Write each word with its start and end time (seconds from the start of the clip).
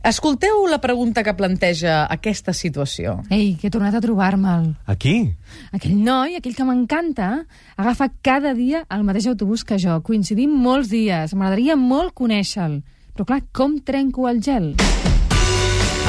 Escolteu 0.00 0.64
la 0.64 0.78
pregunta 0.80 1.20
que 1.20 1.34
planteja 1.36 2.06
aquesta 2.08 2.54
situació. 2.56 3.18
Ei, 3.28 3.58
que 3.60 3.68
he 3.68 3.72
tornat 3.72 3.98
a 3.98 4.00
trobar-me'l. 4.00 4.70
Aquí? 4.88 5.34
Aquell 5.76 5.98
noi, 6.00 6.38
aquell 6.38 6.56
que 6.56 6.64
m'encanta, 6.64 7.44
agafa 7.76 8.08
cada 8.24 8.54
dia 8.56 8.86
el 8.88 9.04
mateix 9.04 9.28
autobús 9.28 9.60
que 9.60 9.76
jo. 9.76 9.98
Coincidim 10.00 10.54
molts 10.56 10.88
dies. 10.88 11.34
M'agradaria 11.36 11.76
molt 11.76 12.14
conèixer-lo. 12.16 12.80
Però 13.12 13.26
clar, 13.28 13.42
com 13.52 13.76
trenco 13.84 14.24
el 14.30 14.40
gel? 14.40 14.72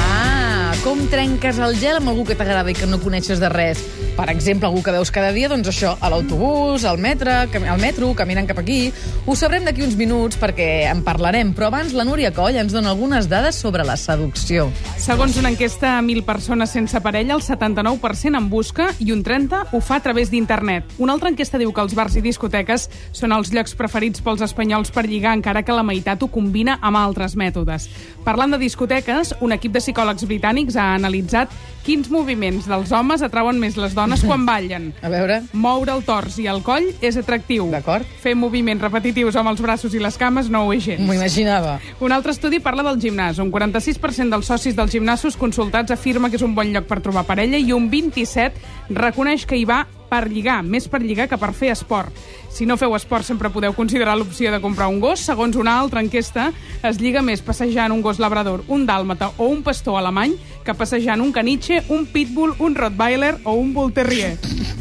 Ah, 0.00 0.72
com 0.80 1.04
trenques 1.12 1.60
el 1.60 1.76
gel 1.76 2.00
amb 2.00 2.14
algú 2.14 2.24
que 2.24 2.38
t'agrada 2.38 2.72
i 2.72 2.78
que 2.78 2.88
no 2.88 3.02
coneixes 3.02 3.44
de 3.44 3.52
res? 3.52 3.84
Per 4.16 4.28
exemple, 4.28 4.68
algú 4.68 4.82
que 4.84 4.92
veus 4.92 5.10
cada 5.10 5.32
dia, 5.32 5.48
doncs 5.48 5.70
això, 5.70 5.94
a 5.96 6.10
l'autobús, 6.12 6.84
al 6.84 6.98
metre, 7.00 7.32
al 7.48 7.80
metro, 7.80 8.10
caminant 8.14 8.46
cap 8.46 8.58
aquí. 8.60 8.92
Ho 9.24 9.36
sabrem 9.38 9.64
d'aquí 9.64 9.82
uns 9.86 9.96
minuts 9.96 10.36
perquè 10.36 10.84
en 10.90 11.00
parlarem, 11.06 11.54
però 11.56 11.70
abans 11.70 11.94
la 11.96 12.04
Núria 12.04 12.32
Coll 12.36 12.58
ens 12.60 12.74
dona 12.76 12.92
algunes 12.92 13.30
dades 13.30 13.56
sobre 13.56 13.86
la 13.88 13.96
seducció. 13.96 14.68
Segons 15.00 15.38
una 15.40 15.48
enquesta 15.54 15.96
a 15.96 16.02
1.000 16.02 16.26
persones 16.28 16.74
sense 16.76 17.00
parella, 17.00 17.38
el 17.38 17.42
79% 17.42 18.36
en 18.36 18.50
busca 18.52 18.90
i 19.00 19.10
un 19.16 19.24
30% 19.24 19.72
ho 19.72 19.80
fa 19.80 19.96
a 19.96 20.04
través 20.04 20.30
d'internet. 20.30 20.92
Una 20.98 21.16
altra 21.16 21.32
enquesta 21.32 21.58
diu 21.58 21.72
que 21.72 21.80
els 21.80 21.96
bars 21.96 22.20
i 22.20 22.24
discoteques 22.24 22.88
són 23.16 23.32
els 23.32 23.52
llocs 23.56 23.72
preferits 23.78 24.20
pels 24.20 24.44
espanyols 24.44 24.92
per 24.92 25.06
lligar, 25.08 25.32
encara 25.38 25.64
que 25.64 25.72
la 25.72 25.86
meitat 25.86 26.22
ho 26.22 26.28
combina 26.28 26.76
amb 26.82 27.00
altres 27.00 27.32
mètodes. 27.34 27.88
Parlant 28.26 28.52
de 28.52 28.60
discoteques, 28.60 29.32
un 29.40 29.56
equip 29.56 29.72
de 29.72 29.80
psicòlegs 29.80 30.28
britànics 30.28 30.76
ha 30.76 30.92
analitzat 30.98 31.50
quins 31.84 32.10
moviments 32.12 32.66
dels 32.70 32.92
homes 32.94 33.22
atrauen 33.22 33.58
més 33.60 33.76
les 33.80 33.94
dones 33.96 34.22
quan 34.26 34.46
ballen. 34.48 34.90
A 35.06 35.10
veure... 35.12 35.40
Moure 35.52 35.94
el 35.94 36.04
tors 36.06 36.38
i 36.42 36.48
el 36.50 36.62
coll 36.66 36.88
és 37.04 37.18
atractiu. 37.20 37.68
D'acord. 37.72 38.08
Fer 38.22 38.34
moviments 38.38 38.82
repetitius 38.82 39.38
amb 39.38 39.52
els 39.52 39.62
braços 39.62 39.94
i 39.94 40.02
les 40.02 40.18
cames 40.20 40.50
no 40.52 40.66
ho 40.66 40.74
és 40.74 40.84
gens. 40.88 41.02
M'ho 41.06 41.16
imaginava. 41.18 41.78
Un 42.02 42.14
altre 42.14 42.34
estudi 42.34 42.62
parla 42.62 42.84
del 42.86 43.00
gimnàs. 43.02 43.40
Un 43.42 43.52
46% 43.52 44.30
dels 44.32 44.52
socis 44.52 44.78
dels 44.78 44.92
gimnasos 44.92 45.38
consultats 45.38 45.94
afirma 45.94 46.30
que 46.30 46.40
és 46.40 46.46
un 46.46 46.56
bon 46.56 46.72
lloc 46.74 46.88
per 46.90 47.02
trobar 47.04 47.26
parella 47.28 47.60
i 47.60 47.74
un 47.74 47.90
27% 47.92 48.92
reconeix 48.92 49.46
que 49.48 49.58
hi 49.58 49.66
va 49.68 49.84
per 50.12 50.28
lligar, 50.28 50.60
més 50.60 50.90
per 50.92 51.00
lligar 51.00 51.28
que 51.30 51.40
per 51.40 51.54
fer 51.56 51.72
esport. 51.72 52.12
Si 52.52 52.66
no 52.68 52.76
feu 52.76 52.92
esport 52.98 53.24
sempre 53.24 53.48
podeu 53.48 53.72
considerar 53.72 54.18
l'opció 54.20 54.52
de 54.52 54.60
comprar 54.60 54.90
un 54.92 55.00
gos. 55.00 55.24
Segons 55.24 55.56
una 55.56 55.78
altra 55.80 56.02
enquesta, 56.04 56.50
es 56.84 57.00
lliga 57.00 57.22
més 57.24 57.40
passejant 57.40 57.94
un 57.94 58.02
gos 58.04 58.20
labrador, 58.20 58.66
un 58.68 58.84
dàlmata 58.84 59.30
o 59.38 59.48
un 59.48 59.62
pastor 59.64 59.96
alemany 59.96 60.36
que 60.66 60.76
passejant 60.76 61.24
un 61.24 61.32
caniche, 61.32 61.80
un 61.88 62.04
pitbull, 62.04 62.52
un 62.60 62.76
rottweiler 62.76 63.38
o 63.44 63.56
un 63.56 63.72
bull 63.72 63.94
terrier. 63.96 64.36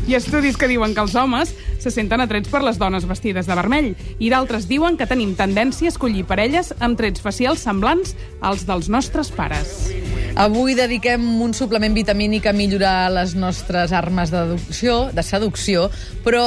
Hi 0.07 0.17
ha 0.17 0.19
estudis 0.19 0.59
que 0.59 0.67
diuen 0.67 0.95
que 0.97 1.05
els 1.05 1.15
homes 1.15 1.55
se 1.81 1.93
senten 1.93 2.21
atrets 2.21 2.51
per 2.51 2.61
les 2.65 2.77
dones 2.81 3.07
vestides 3.07 3.47
de 3.47 3.57
vermell 3.57 3.93
i 4.19 4.29
d'altres 4.33 4.67
diuen 4.69 4.99
que 4.99 5.07
tenim 5.09 5.31
tendència 5.39 5.87
a 5.87 5.95
escollir 5.95 6.27
parelles 6.27 6.75
amb 6.79 6.99
trets 6.99 7.23
facials 7.23 7.63
semblants 7.63 8.17
als 8.41 8.67
dels 8.67 8.91
nostres 8.91 9.31
pares. 9.31 10.20
Avui 10.35 10.75
dediquem 10.77 11.23
un 11.43 11.51
suplement 11.53 11.93
vitamínic 11.93 12.45
a 12.47 12.53
millorar 12.55 13.11
les 13.11 13.33
nostres 13.35 13.91
armes 13.91 14.31
de 14.31 14.39
deducció, 14.47 14.95
de 15.11 15.23
seducció, 15.27 15.89
però 16.23 16.45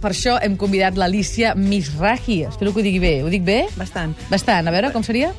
per 0.00 0.14
això 0.14 0.38
hem 0.42 0.56
convidat 0.56 0.96
l'Alicia 0.96 1.52
Misrahi. 1.54 2.42
Espero 2.48 2.72
que 2.72 2.80
ho 2.80 2.86
digui 2.86 3.00
bé. 3.02 3.14
Ho 3.22 3.30
dic 3.32 3.44
bé? 3.44 3.58
Bastant. 3.76 4.16
Bastant. 4.32 4.66
A 4.66 4.72
veure, 4.74 4.90
com 4.94 5.04
seria? 5.04 5.34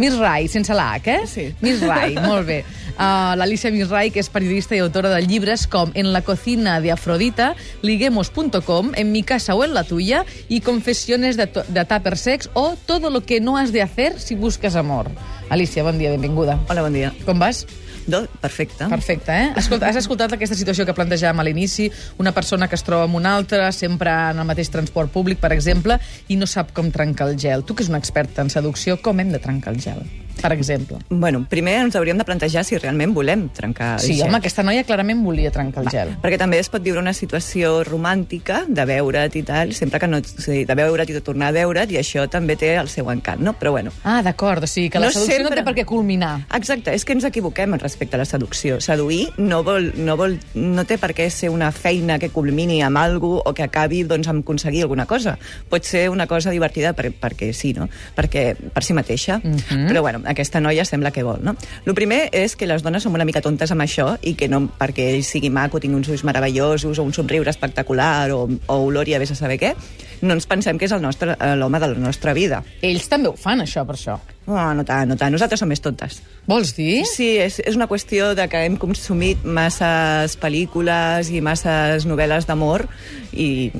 Miss 0.00 0.16
Rai, 0.16 0.48
sense 0.48 0.72
l'H, 0.72 1.12
eh? 1.12 1.18
Sí. 1.28 1.46
Miss 1.60 1.84
Rai, 1.84 2.16
molt 2.24 2.48
bé. 2.48 2.62
Uh, 3.00 3.32
L'Alicia 3.40 3.70
Miss 3.72 3.88
Rai, 3.88 4.10
que 4.12 4.20
és 4.20 4.28
periodista 4.28 4.76
i 4.76 4.80
autora 4.84 5.08
de 5.08 5.22
llibres 5.24 5.62
com 5.72 5.88
En 5.96 6.10
la 6.12 6.20
cocina 6.20 6.82
de 6.84 6.90
Afrodita, 6.92 7.54
liguemos.com, 7.80 8.92
En 8.94 9.10
mi 9.10 9.22
casa 9.22 9.54
o 9.54 9.64
en 9.64 9.72
la 9.72 9.84
tuya, 9.84 10.26
y 10.50 10.60
Confesiones 10.60 11.38
de, 11.38 11.46
de 11.46 11.84
Tupper 11.86 12.18
Sex 12.18 12.50
o 12.52 12.76
Todo 12.84 13.08
lo 13.08 13.22
que 13.22 13.40
no 13.40 13.56
has 13.56 13.72
de 13.72 13.80
hacer 13.80 14.20
si 14.20 14.34
buscas 14.34 14.76
amor. 14.76 15.08
Alicia, 15.48 15.82
bon 15.82 15.96
dia, 15.98 16.10
benvinguda. 16.10 16.60
Hola, 16.68 16.82
bon 16.82 16.92
dia. 16.92 17.14
Com 17.24 17.40
vas? 17.40 17.64
Do, 18.06 18.26
perfecte. 18.40 18.84
Perfecte, 18.88 19.32
eh? 19.32 19.50
Escolta, 19.56 19.88
has 19.88 19.96
escoltat 19.96 20.36
aquesta 20.36 20.56
situació 20.58 20.84
que 20.84 20.94
plantejàvem 20.94 21.40
a 21.40 21.46
l'inici? 21.46 21.88
Una 22.20 22.34
persona 22.36 22.68
que 22.68 22.76
es 22.76 22.84
troba 22.84 23.08
amb 23.08 23.16
una 23.16 23.32
altra, 23.36 23.72
sempre 23.72 24.12
en 24.12 24.44
el 24.44 24.48
mateix 24.48 24.70
transport 24.70 25.12
públic, 25.12 25.40
per 25.40 25.54
exemple, 25.56 25.96
i 26.28 26.36
no 26.36 26.46
sap 26.46 26.74
com 26.76 26.92
trencar 26.92 27.30
el 27.32 27.38
gel. 27.40 27.64
Tu, 27.64 27.74
que 27.74 27.86
és 27.86 27.92
una 27.92 28.00
experta 28.02 28.44
en 28.44 28.52
seducció, 28.52 29.00
com 29.00 29.20
hem 29.20 29.32
de 29.32 29.40
trencar 29.40 29.72
el 29.72 29.80
gel? 29.80 30.04
Per 30.40 30.52
exemple. 30.52 30.98
Bueno, 31.10 31.46
primer 31.48 31.74
ens 31.84 31.96
hauríem 31.96 32.18
de 32.18 32.24
plantejar 32.24 32.64
si 32.64 32.78
realment 32.78 33.12
volem 33.14 33.48
trencar 33.50 33.94
el 33.94 34.00
Sí, 34.00 34.14
gel. 34.16 34.26
home, 34.28 34.38
aquesta 34.38 34.62
noia 34.62 34.84
clarament 34.84 35.22
volia 35.24 35.50
trencar 35.50 35.82
el 35.84 35.90
gel. 35.90 36.16
Perquè 36.22 36.38
també 36.38 36.58
es 36.58 36.68
pot 36.68 36.82
viure 36.82 37.00
una 37.00 37.12
situació 37.12 37.84
romàntica 37.84 38.64
de 38.68 38.84
veure't 38.86 39.36
i 39.36 39.42
tal, 39.42 39.72
sempre 39.74 40.00
que 40.00 40.08
no... 40.08 40.20
Sí, 40.24 40.64
de 40.64 40.74
veure't 40.74 41.10
i 41.10 41.12
de 41.16 41.20
tornar 41.20 41.48
a 41.48 41.52
veure't, 41.52 41.90
i 41.92 41.98
això 42.00 42.26
també 42.30 42.56
té 42.56 42.74
el 42.76 42.88
seu 42.88 43.10
encant, 43.12 43.40
no? 43.40 43.54
Però 43.58 43.72
bueno, 43.72 43.92
Ah, 44.04 44.22
d'acord, 44.22 44.62
o 44.64 44.66
sigui 44.66 44.88
que 44.90 44.98
la 44.98 45.06
No 45.06 45.12
seducció 45.12 45.38
no 45.38 45.48
sempre- 45.48 45.60
té 45.60 45.64
per 45.64 45.74
què 45.74 45.84
culminar. 45.86 46.46
Exacte, 46.54 46.94
és 46.94 47.04
que 47.04 47.12
ens 47.12 47.24
equivoquem 47.24 47.74
respecte 47.78 48.16
a 48.16 48.18
la 48.18 48.24
seducció. 48.24 48.80
Seduir 48.80 49.28
no, 49.38 49.62
vol, 49.64 49.92
no, 49.96 50.16
vol, 50.16 50.38
no 50.54 50.84
té 50.84 50.96
per 50.98 51.12
què 51.14 51.28
ser 51.30 51.50
una 51.50 51.70
feina 51.72 52.18
que 52.18 52.30
culmini 52.30 52.80
amb 52.82 52.96
algú 52.98 53.40
o 53.44 53.52
que 53.54 53.62
acabi 53.62 54.02
doncs, 54.04 54.28
amb 54.28 54.42
aconseguir 54.42 54.82
alguna 54.82 55.06
cosa. 55.06 55.38
Pot 55.68 55.84
ser 55.84 56.08
una 56.10 56.26
cosa 56.26 56.50
divertida 56.50 56.92
per, 56.94 57.12
perquè 57.12 57.52
sí, 57.52 57.72
no? 57.74 57.88
Perquè, 58.16 58.54
per 58.72 58.82
si 58.84 58.92
mateixa. 58.94 59.40
Mhm. 59.42 59.88
Però 59.88 60.00
bueno, 60.00 60.20
aquesta 60.30 60.60
noia 60.62 60.84
sembla 60.88 61.10
que 61.12 61.22
vol, 61.26 61.40
no? 61.44 61.56
El 61.84 61.94
primer 61.98 62.28
és 62.32 62.56
que 62.56 62.66
les 62.70 62.82
dones 62.86 63.02
som 63.02 63.14
una 63.14 63.26
mica 63.28 63.42
tontes 63.44 63.70
amb 63.74 63.82
això 63.84 64.14
i 64.22 64.34
que 64.38 64.48
no 64.48 64.62
perquè 64.78 65.10
ell 65.16 65.24
sigui 65.26 65.50
maco, 65.50 65.80
tingui 65.82 65.98
uns 66.00 66.08
ulls 66.12 66.24
meravellosos 66.24 66.98
o 66.98 67.02
un 67.06 67.12
somriure 67.16 67.50
espectacular 67.50 68.30
o, 68.32 68.44
o 68.66 68.76
olor 68.86 69.08
i 69.08 69.14
a 69.14 69.20
vés 69.22 69.32
a 69.34 69.38
saber 69.38 69.58
què, 69.60 69.74
no 70.22 70.34
ens 70.36 70.46
pensem 70.46 70.76
que 70.78 70.84
és 70.88 70.92
el 70.92 71.00
nostre- 71.02 71.36
eh, 71.38 71.54
l'home 71.56 71.80
de 71.80 71.88
la 71.94 71.98
nostra 71.98 72.34
vida. 72.36 72.62
Ells 72.82 73.08
també 73.08 73.28
ho 73.30 73.36
fan, 73.36 73.60
això, 73.64 73.86
per 73.88 73.96
això. 73.96 74.18
Oh, 74.50 74.74
no 74.74 74.82
tant, 74.84 75.06
no 75.08 75.16
tant. 75.16 75.30
Nosaltres 75.32 75.60
som 75.62 75.68
més 75.70 75.80
tontes. 75.80 76.20
Vols 76.48 76.74
dir? 76.76 77.04
Sí, 77.06 77.36
és, 77.38 77.60
és 77.64 77.76
una 77.78 77.86
qüestió 77.88 78.32
de 78.34 78.48
que 78.50 78.64
hem 78.66 78.76
consumit 78.80 79.44
masses 79.44 80.34
pel·lícules 80.40 81.30
i 81.30 81.40
masses 81.44 82.06
novel·les 82.08 82.46
d'amor 82.48 82.86
i, 83.32 83.70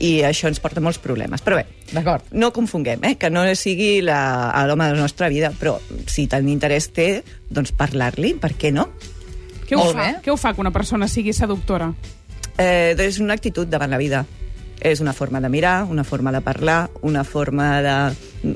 i 0.00 0.20
això 0.26 0.48
ens 0.48 0.60
porta 0.60 0.80
molts 0.80 0.98
problemes. 0.98 1.42
Però 1.44 1.56
bé, 1.56 1.66
D'acord. 1.92 2.24
no 2.32 2.52
confonguem, 2.52 3.04
eh? 3.04 3.14
que 3.16 3.30
no 3.30 3.44
sigui 3.54 4.00
la- 4.02 4.50
a 4.50 4.66
l'home 4.66 4.86
de 4.86 4.94
la 4.94 5.00
nostra 5.00 5.28
vida, 5.28 5.52
però 5.52 5.78
si 6.06 6.26
tant 6.26 6.48
interès 6.48 6.90
té, 6.92 7.22
doncs 7.50 7.72
parlar-li, 7.72 8.34
per 8.34 8.54
què 8.54 8.72
no? 8.72 8.88
Què 9.68 9.76
ho, 9.76 9.92
fa? 9.92 10.00
bé. 10.02 10.16
Què 10.24 10.30
ho 10.32 10.36
fa 10.36 10.52
que 10.54 10.60
una 10.60 10.72
persona 10.72 11.08
sigui 11.08 11.32
seductora? 11.32 11.92
Eh, 12.58 12.94
és 12.98 13.18
una 13.18 13.34
actitud 13.34 13.66
davant 13.68 13.90
la 13.90 13.98
vida. 13.98 14.24
És 14.80 15.00
una 15.00 15.12
forma 15.14 15.40
de 15.40 15.48
mirar, 15.48 15.84
una 15.88 16.04
forma 16.04 16.30
de 16.32 16.40
parlar, 16.42 16.90
una 17.02 17.24
forma 17.24 17.80
de... 17.80 17.94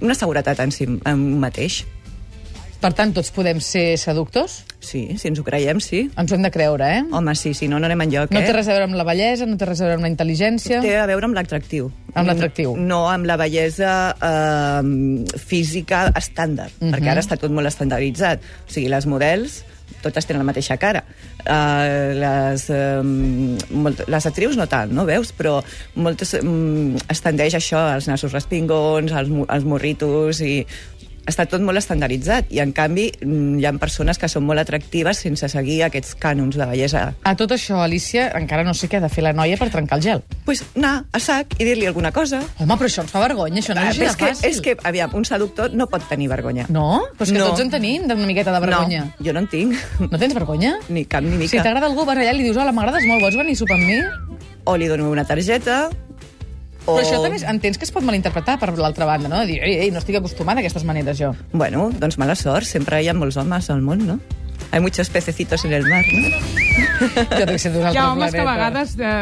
una 0.03 0.15
seguretat 0.15 0.59
en 0.61 0.73
si 0.73 0.85
en 0.85 1.01
un 1.15 1.39
mateix. 1.41 1.87
Per 2.79 2.93
tant, 2.95 3.11
tots 3.11 3.33
podem 3.35 3.59
ser 3.59 3.97
seductors? 3.99 4.61
Sí, 4.79 5.01
si 5.19 5.27
ens 5.27 5.41
ho 5.41 5.43
creiem, 5.43 5.81
sí. 5.83 6.05
Ens 6.15 6.31
ho 6.31 6.37
hem 6.37 6.45
de 6.47 6.51
creure, 6.55 6.87
eh? 6.99 7.01
Home, 7.11 7.35
sí, 7.35 7.51
si 7.59 7.67
no, 7.67 7.81
no 7.83 7.89
anem 7.89 8.05
enlloc, 8.05 8.31
No 8.31 8.39
eh? 8.39 8.45
té 8.47 8.53
res 8.55 8.69
a 8.71 8.77
veure 8.77 8.87
amb 8.87 8.95
la 8.95 9.03
bellesa, 9.09 9.49
no 9.51 9.57
té 9.59 9.67
res 9.67 9.81
a 9.83 9.89
veure 9.89 9.99
amb 9.99 10.07
la 10.07 10.11
intel·ligència... 10.13 10.79
Té 10.85 10.93
a 10.97 11.07
veure 11.11 11.27
amb 11.27 11.35
l'atractiu. 11.35 11.89
Amb 12.15 12.31
l'atractiu. 12.31 12.77
No 12.79 13.01
amb 13.11 13.27
la 13.27 13.37
bellesa 13.41 13.97
eh, 14.15 15.39
física 15.43 16.07
estàndard, 16.15 16.71
uh 16.79 16.85
Mhm. 16.85 16.87
-huh. 16.93 16.95
perquè 16.95 17.11
ara 17.11 17.21
està 17.21 17.37
tot 17.37 17.51
molt 17.51 17.67
estandarditzat. 17.67 18.39
O 18.69 18.71
sigui, 18.71 18.89
les 18.89 19.07
models 19.07 19.65
totes 20.03 20.27
tenen 20.27 20.39
la 20.45 20.53
mateixa 20.53 20.77
cara. 20.77 21.03
Uh, 21.49 22.15
les, 22.15 22.69
uh, 22.71 23.03
molt, 23.75 24.03
les 24.09 24.27
actrius 24.27 24.57
no 24.57 24.67
tant, 24.69 24.93
no 24.93 25.05
veus? 25.05 25.33
Però 25.37 25.63
moltes 25.97 26.35
um, 26.35 26.95
es 27.09 27.21
tendeix 27.21 27.55
això, 27.55 27.79
als 27.95 28.07
nassos 28.07 28.33
respingons, 28.33 29.11
als, 29.13 29.29
als 29.49 29.65
morritos, 29.65 30.41
i 30.41 30.67
està 31.29 31.45
tot 31.47 31.61
molt 31.61 31.79
estandarditzat. 31.79 32.49
I, 32.51 32.61
en 32.65 32.73
canvi, 32.73 33.11
mm, 33.21 33.59
hi 33.61 33.67
ha 33.69 33.73
persones 33.79 34.19
que 34.19 34.29
són 34.33 34.45
molt 34.49 34.59
atractives 34.63 35.19
sense 35.19 35.49
seguir 35.53 35.83
aquests 35.85 36.17
cànons 36.19 36.57
de 36.57 36.65
bellesa 36.67 37.15
A 37.23 37.35
tot 37.37 37.53
això, 37.53 37.83
Alicia, 37.85 38.31
encara 38.39 38.65
no 38.65 38.73
sé 38.75 38.89
què 38.89 38.97
ha 38.97 39.01
de 39.05 39.09
fer 39.13 39.23
la 39.25 39.33
noia 39.33 39.57
per 39.61 39.69
trencar 39.71 39.99
el 39.99 40.03
gel. 40.03 40.23
pues 40.45 40.65
anar 40.75 41.05
a 41.13 41.21
sac 41.21 41.55
i 41.61 41.65
dir-li 41.65 41.87
alguna 41.87 42.11
cosa. 42.13 42.41
Home, 42.59 42.75
però 42.75 42.89
això 42.89 43.03
ens 43.03 43.11
fa 43.13 43.21
vergonya, 43.21 43.61
això 43.61 43.75
no 43.75 43.83
és 43.83 43.89
Ah, 43.89 43.99
de 43.99 44.07
és, 44.07 44.17
que, 44.17 44.25
fàcil. 44.25 44.49
és 44.51 44.61
que, 44.61 44.77
aviam, 44.83 45.11
un 45.15 45.25
seductor 45.25 45.73
no 45.75 45.87
pot 45.87 46.03
tenir 46.09 46.29
vergonya. 46.29 46.65
No? 46.71 47.03
Però 47.19 47.23
és 47.27 47.33
que 47.33 47.39
No. 47.39 47.49
tots 47.51 47.61
en 47.61 47.71
tenim, 47.71 48.09
d'una 48.09 48.27
miqueta 48.27 48.53
de 48.53 48.61
vergonya. 48.61 49.05
No, 49.19 49.25
jo 49.27 49.33
no 49.33 49.41
en 49.41 49.47
tinc. 49.49 49.75
No 50.01 50.19
tens 50.19 50.33
vergonya? 50.35 50.79
Ni 50.89 51.05
cap 51.05 51.23
ni 51.23 51.33
Si 51.33 51.57
mica. 51.57 51.63
t'agrada 51.63 51.87
algú, 51.87 52.05
vas 52.07 52.17
allà 52.17 52.33
i 52.33 52.39
li 52.39 52.45
dius, 52.45 52.57
hola, 52.57 52.73
m'agrades 52.73 53.05
molt, 53.07 53.21
vols 53.23 53.37
venir 53.37 53.53
a 53.53 53.57
sopar 53.57 53.77
amb 53.77 53.87
mi? 53.87 54.01
o 54.65 54.77
li 54.77 54.87
dono 54.87 55.11
una 55.11 55.25
targeta, 55.25 55.89
o... 56.89 56.97
Però 56.97 57.05
això 57.05 57.21
també 57.23 57.37
és- 57.37 57.47
entens 57.49 57.79
que 57.79 57.85
es 57.85 57.93
pot 57.93 58.03
malinterpretar 58.07 58.59
per 58.59 58.73
l'altra 58.79 59.05
banda, 59.05 59.29
no? 59.29 59.39
De 59.45 59.47
dir, 59.53 59.61
ei, 59.63 59.77
ei, 59.87 59.91
no 59.93 60.01
estic 60.01 60.17
acostumada 60.19 60.59
a 60.59 60.65
aquestes 60.65 60.85
maneres, 60.89 61.21
jo. 61.21 61.35
Bueno, 61.53 61.91
doncs 61.93 62.17
mala 62.19 62.35
sort, 62.35 62.65
sempre 62.67 63.03
hi 63.05 63.09
ha 63.13 63.15
molts 63.15 63.37
homes 63.37 63.69
al 63.71 63.83
món, 63.85 64.07
no? 64.07 64.19
Hay 64.71 64.81
muchos 64.81 65.09
pececitos 65.09 65.65
en 65.65 65.73
el 65.73 65.87
mar, 65.89 66.03
no? 66.13 66.29
Jo 67.39 67.47
que 67.47 67.59
ser 67.59 67.73
d'un 67.73 67.83
Hi 67.83 67.87
altre 67.87 68.01
ha 68.03 68.13
homes 68.13 68.33
que 68.35 68.41
a 68.43 68.45
vegades 68.45 68.97
de, 68.99 69.13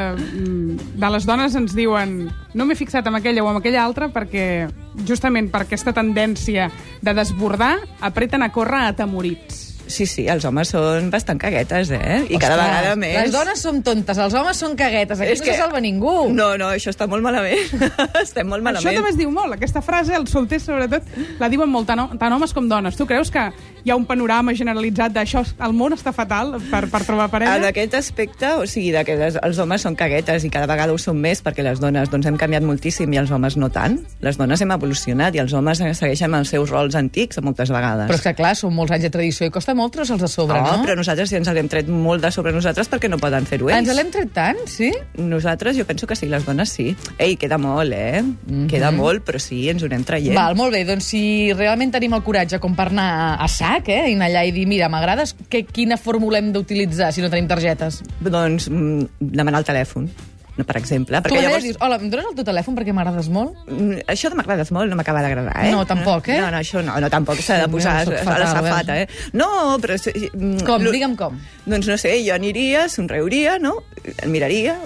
de 0.97 1.11
les 1.13 1.27
dones 1.29 1.55
ens 1.55 1.75
diuen 1.77 2.17
no 2.57 2.67
m'he 2.67 2.75
fixat 2.79 3.07
en 3.07 3.15
aquella 3.19 3.45
o 3.45 3.51
en 3.53 3.61
aquella 3.61 3.85
altra 3.85 4.09
perquè 4.13 4.67
justament 5.07 5.51
per 5.53 5.63
aquesta 5.67 5.93
tendència 5.97 6.71
de 7.05 7.15
desbordar 7.15 7.77
apreten 8.01 8.43
a 8.43 8.51
córrer 8.53 8.87
atemorits. 8.89 9.66
Sí, 9.87 10.07
sí, 10.11 10.27
els 10.29 10.45
homes 10.45 10.71
són 10.75 11.11
bastant 11.13 11.39
caguetes, 11.39 11.91
eh? 11.95 12.25
I 12.29 12.39
cada 12.43 12.57
Ostres, 12.57 12.67
vegada 12.67 12.97
més... 12.99 13.17
Les 13.21 13.33
dones 13.35 13.61
som 13.63 13.79
tontes, 13.87 14.19
els 14.19 14.35
homes 14.35 14.59
són 14.59 14.75
caguetes. 14.79 15.21
Aquí 15.21 15.33
És 15.37 15.41
no 15.41 15.47
que- 15.47 15.53
se 15.55 15.61
salva 15.63 15.81
ningú. 15.81 16.15
No, 16.35 16.49
no, 16.59 16.73
això 16.75 16.91
està 16.91 17.07
molt 17.09 17.23
malament. 17.23 17.61
Estem 18.25 18.49
molt 18.51 18.65
malament. 18.67 18.83
Això 18.83 18.97
també 18.99 19.13
es 19.15 19.19
diu 19.21 19.31
molt, 19.31 19.55
aquesta 19.55 19.83
frase, 19.85 20.15
els 20.19 20.31
solters 20.35 20.67
sobretot, 20.67 21.07
la 21.39 21.49
diuen 21.53 21.71
molt 21.71 21.87
tant, 21.87 22.03
tant 22.19 22.35
homes 22.35 22.53
com 22.57 22.69
dones. 22.69 22.97
Tu 22.99 23.07
creus 23.07 23.31
que 23.31 23.47
hi 23.87 23.93
ha 23.93 23.97
un 23.97 24.05
panorama 24.09 24.55
generalitzat 24.59 25.15
d'això, 25.15 25.45
el 25.63 25.73
món 25.79 25.95
està 25.95 26.11
fatal 26.13 26.57
per, 26.73 26.87
per 26.91 27.03
trobar 27.07 27.29
parella? 27.31 27.61
En 27.61 27.69
aquest 27.71 27.95
aspecte, 27.95 28.51
o 28.59 28.67
sigui, 28.67 28.91
de 28.97 29.05
que 29.07 29.15
les, 29.21 29.39
els 29.47 29.61
homes 29.63 29.85
són 29.87 29.95
caguetes 29.95 30.43
i 30.45 30.51
cada 30.51 30.67
vegada 30.67 30.93
ho 30.93 30.99
són 30.99 31.21
més 31.23 31.45
perquè 31.47 31.63
les 31.63 31.79
dones 31.79 32.11
doncs, 32.11 32.27
hem 32.27 32.37
canviat 32.41 32.67
moltíssim 32.67 33.13
i 33.15 33.21
els 33.23 33.31
homes 33.31 33.55
no 33.57 33.71
tant. 33.71 34.01
Les 34.27 34.37
dones 34.41 34.61
hem 34.65 34.75
evolucionat 34.75 35.39
i 35.39 35.45
els 35.45 35.55
homes 35.55 35.79
segueixen 35.79 36.35
els 36.35 36.51
seus 36.51 36.75
rols 36.75 36.99
antics 36.99 37.39
moltes 37.47 37.71
vegades. 37.71 38.11
Però 38.11 38.19
és 38.19 38.27
que, 38.27 38.35
clar, 38.35 38.57
són 38.59 38.75
molts 38.75 38.91
anys 38.97 39.07
de 39.07 39.13
tradició 39.15 39.47
i 39.47 39.55
costa 39.55 39.76
molt 39.77 39.95
treure-se'ls 39.95 40.23
de 40.23 40.31
sobre, 40.31 40.59
oh, 40.59 40.77
no? 40.79 40.85
però 40.85 40.97
nosaltres 40.99 41.33
ja 41.33 41.41
ens 41.41 41.51
l'hem 41.53 41.69
tret 41.71 41.89
molt 41.93 42.25
de 42.25 42.31
sobre 42.35 42.53
nosaltres 42.57 42.91
perquè 42.93 43.11
no 43.13 43.19
poden 43.23 43.47
fer-ho 43.49 43.71
ells. 43.71 43.79
Ens 43.79 43.99
l'hem 43.99 44.13
tret 44.15 44.33
tant, 44.37 44.63
sí? 44.71 44.91
Nosaltres, 45.21 45.77
jo 45.79 45.87
penso 45.89 46.09
que 46.09 46.17
sí, 46.19 46.29
les 46.33 46.47
dones 46.47 46.73
sí. 46.73 46.89
Ei, 47.19 47.37
queda 47.41 47.59
molt, 47.59 47.93
eh? 47.93 48.23
Mm 48.23 48.37
-hmm. 48.49 48.69
Queda 48.71 48.91
molt, 48.91 49.25
però 49.27 49.39
sí, 49.39 49.69
ens 49.69 49.83
ho 49.83 49.87
anem 49.87 50.05
traient. 50.05 50.35
Val, 50.35 50.57
molt 50.57 50.73
bé, 50.73 50.85
doncs 50.85 51.05
si 51.05 51.53
realment 51.53 51.93
tenim 51.93 52.15
el 52.15 52.23
coratge 52.23 52.59
com 52.59 52.75
per 52.75 52.89
anar 52.89 53.37
a, 53.41 53.49
sac, 53.49 53.89
eh, 53.89 54.11
i 54.11 54.15
anar 54.15 54.29
allà 54.31 54.47
i 54.47 54.53
dir, 54.53 54.67
mira, 54.67 54.89
m'agrades, 54.89 55.37
quina 55.73 55.97
fórmula 55.97 56.39
hem 56.39 56.53
d'utilitzar 56.53 57.13
si 57.13 57.21
no 57.21 57.31
tenim 57.31 57.49
targetes? 57.49 58.03
Doncs 58.21 58.69
mm, 58.71 59.07
demanar 59.21 59.61
el 59.61 59.65
telèfon 59.65 60.11
no, 60.57 60.65
per 60.65 60.79
exemple. 60.81 61.21
Tu 61.27 61.37
llavors... 61.37 61.65
dius, 61.65 61.77
hola, 61.85 61.99
em 62.01 62.09
dones 62.13 62.31
el 62.31 62.37
teu 62.39 62.47
telèfon 62.49 62.77
perquè 62.79 62.95
m'agrades 62.97 63.29
molt? 63.33 63.59
Mm, 63.69 64.07
això 64.13 64.31
de 64.33 64.39
m'agrades 64.39 64.73
molt 64.73 64.89
no 64.91 64.97
m'acaba 64.97 65.21
d'agradar, 65.25 65.53
eh? 65.67 65.73
No, 65.75 65.83
tampoc, 65.89 66.31
eh? 66.33 66.39
No, 66.41 66.49
no, 66.55 66.63
això 66.63 66.81
no, 66.87 66.97
no 67.03 67.11
tampoc 67.13 67.43
s'ha 67.45 67.59
de 67.61 67.69
posar 67.73 67.99
Déu, 68.09 68.17
a 68.25 68.39
la 68.41 68.49
safata, 68.49 68.97
eh? 69.03 69.09
No, 69.37 69.51
però... 69.83 69.99
Mm, 70.01 70.65
com? 70.69 70.89
Digue'm 70.97 71.19
com. 71.21 71.37
Doncs 71.69 71.91
no 71.93 71.99
sé, 72.01 72.17
jo 72.25 72.33
aniria, 72.37 72.87
somriuria, 72.93 73.59
no? 73.61 73.77
El 74.17 74.33
miraria, 74.33 74.79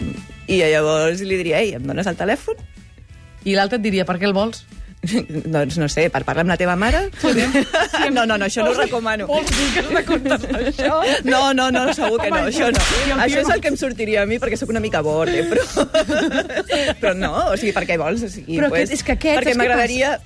i 0.51 0.59
llavors 0.65 1.23
li 1.23 1.39
diria, 1.39 1.63
ei, 1.63 1.77
em 1.79 1.87
dones 1.87 2.11
el 2.11 2.19
telèfon? 2.19 2.59
I 3.47 3.55
l'altre 3.55 3.79
et 3.79 3.87
diria, 3.87 4.05
per 4.09 4.19
què 4.19 4.27
el 4.27 4.35
vols? 4.37 4.65
doncs 5.55 5.79
no 5.81 5.89
sé, 5.89 6.09
per 6.13 6.23
parlar 6.29 6.45
amb 6.45 6.53
la 6.53 6.57
teva 6.61 6.75
mare? 6.77 7.07
no, 8.15 8.27
no, 8.27 8.37
no, 8.37 8.47
això 8.47 8.65
no 8.65 8.75
ho 8.75 8.77
recomano. 8.77 9.27
Vols 9.31 9.49
dir 9.49 9.69
que 9.73 9.85
has 9.85 9.93
de 9.95 10.03
contestar 10.09 10.61
això? 10.61 10.99
No, 11.25 11.43
no, 11.57 11.71
no, 11.73 11.87
segur 11.97 12.21
que 12.21 12.29
no, 12.33 12.43
això 12.51 12.69
no. 12.75 12.83
Això 13.17 13.41
és 13.41 13.53
el 13.55 13.63
que 13.65 13.73
em 13.73 13.79
sortiria 13.81 14.25
a 14.25 14.29
mi 14.29 14.41
perquè 14.43 14.59
sóc 14.61 14.73
una 14.75 14.83
mica 14.83 15.01
borde, 15.05 15.47
però... 15.49 15.87
però 17.01 17.15
no, 17.17 17.33
o 17.49 17.57
sigui, 17.57 17.73
per 17.77 17.87
què 17.89 17.97
vols? 18.01 18.27
O 18.29 18.33
sigui, 18.33 18.59
però 18.61 18.69
pues, 18.73 18.93
és 18.93 19.05
que 19.07 19.17
aquest... 19.17 19.41
Perquè 19.41 19.57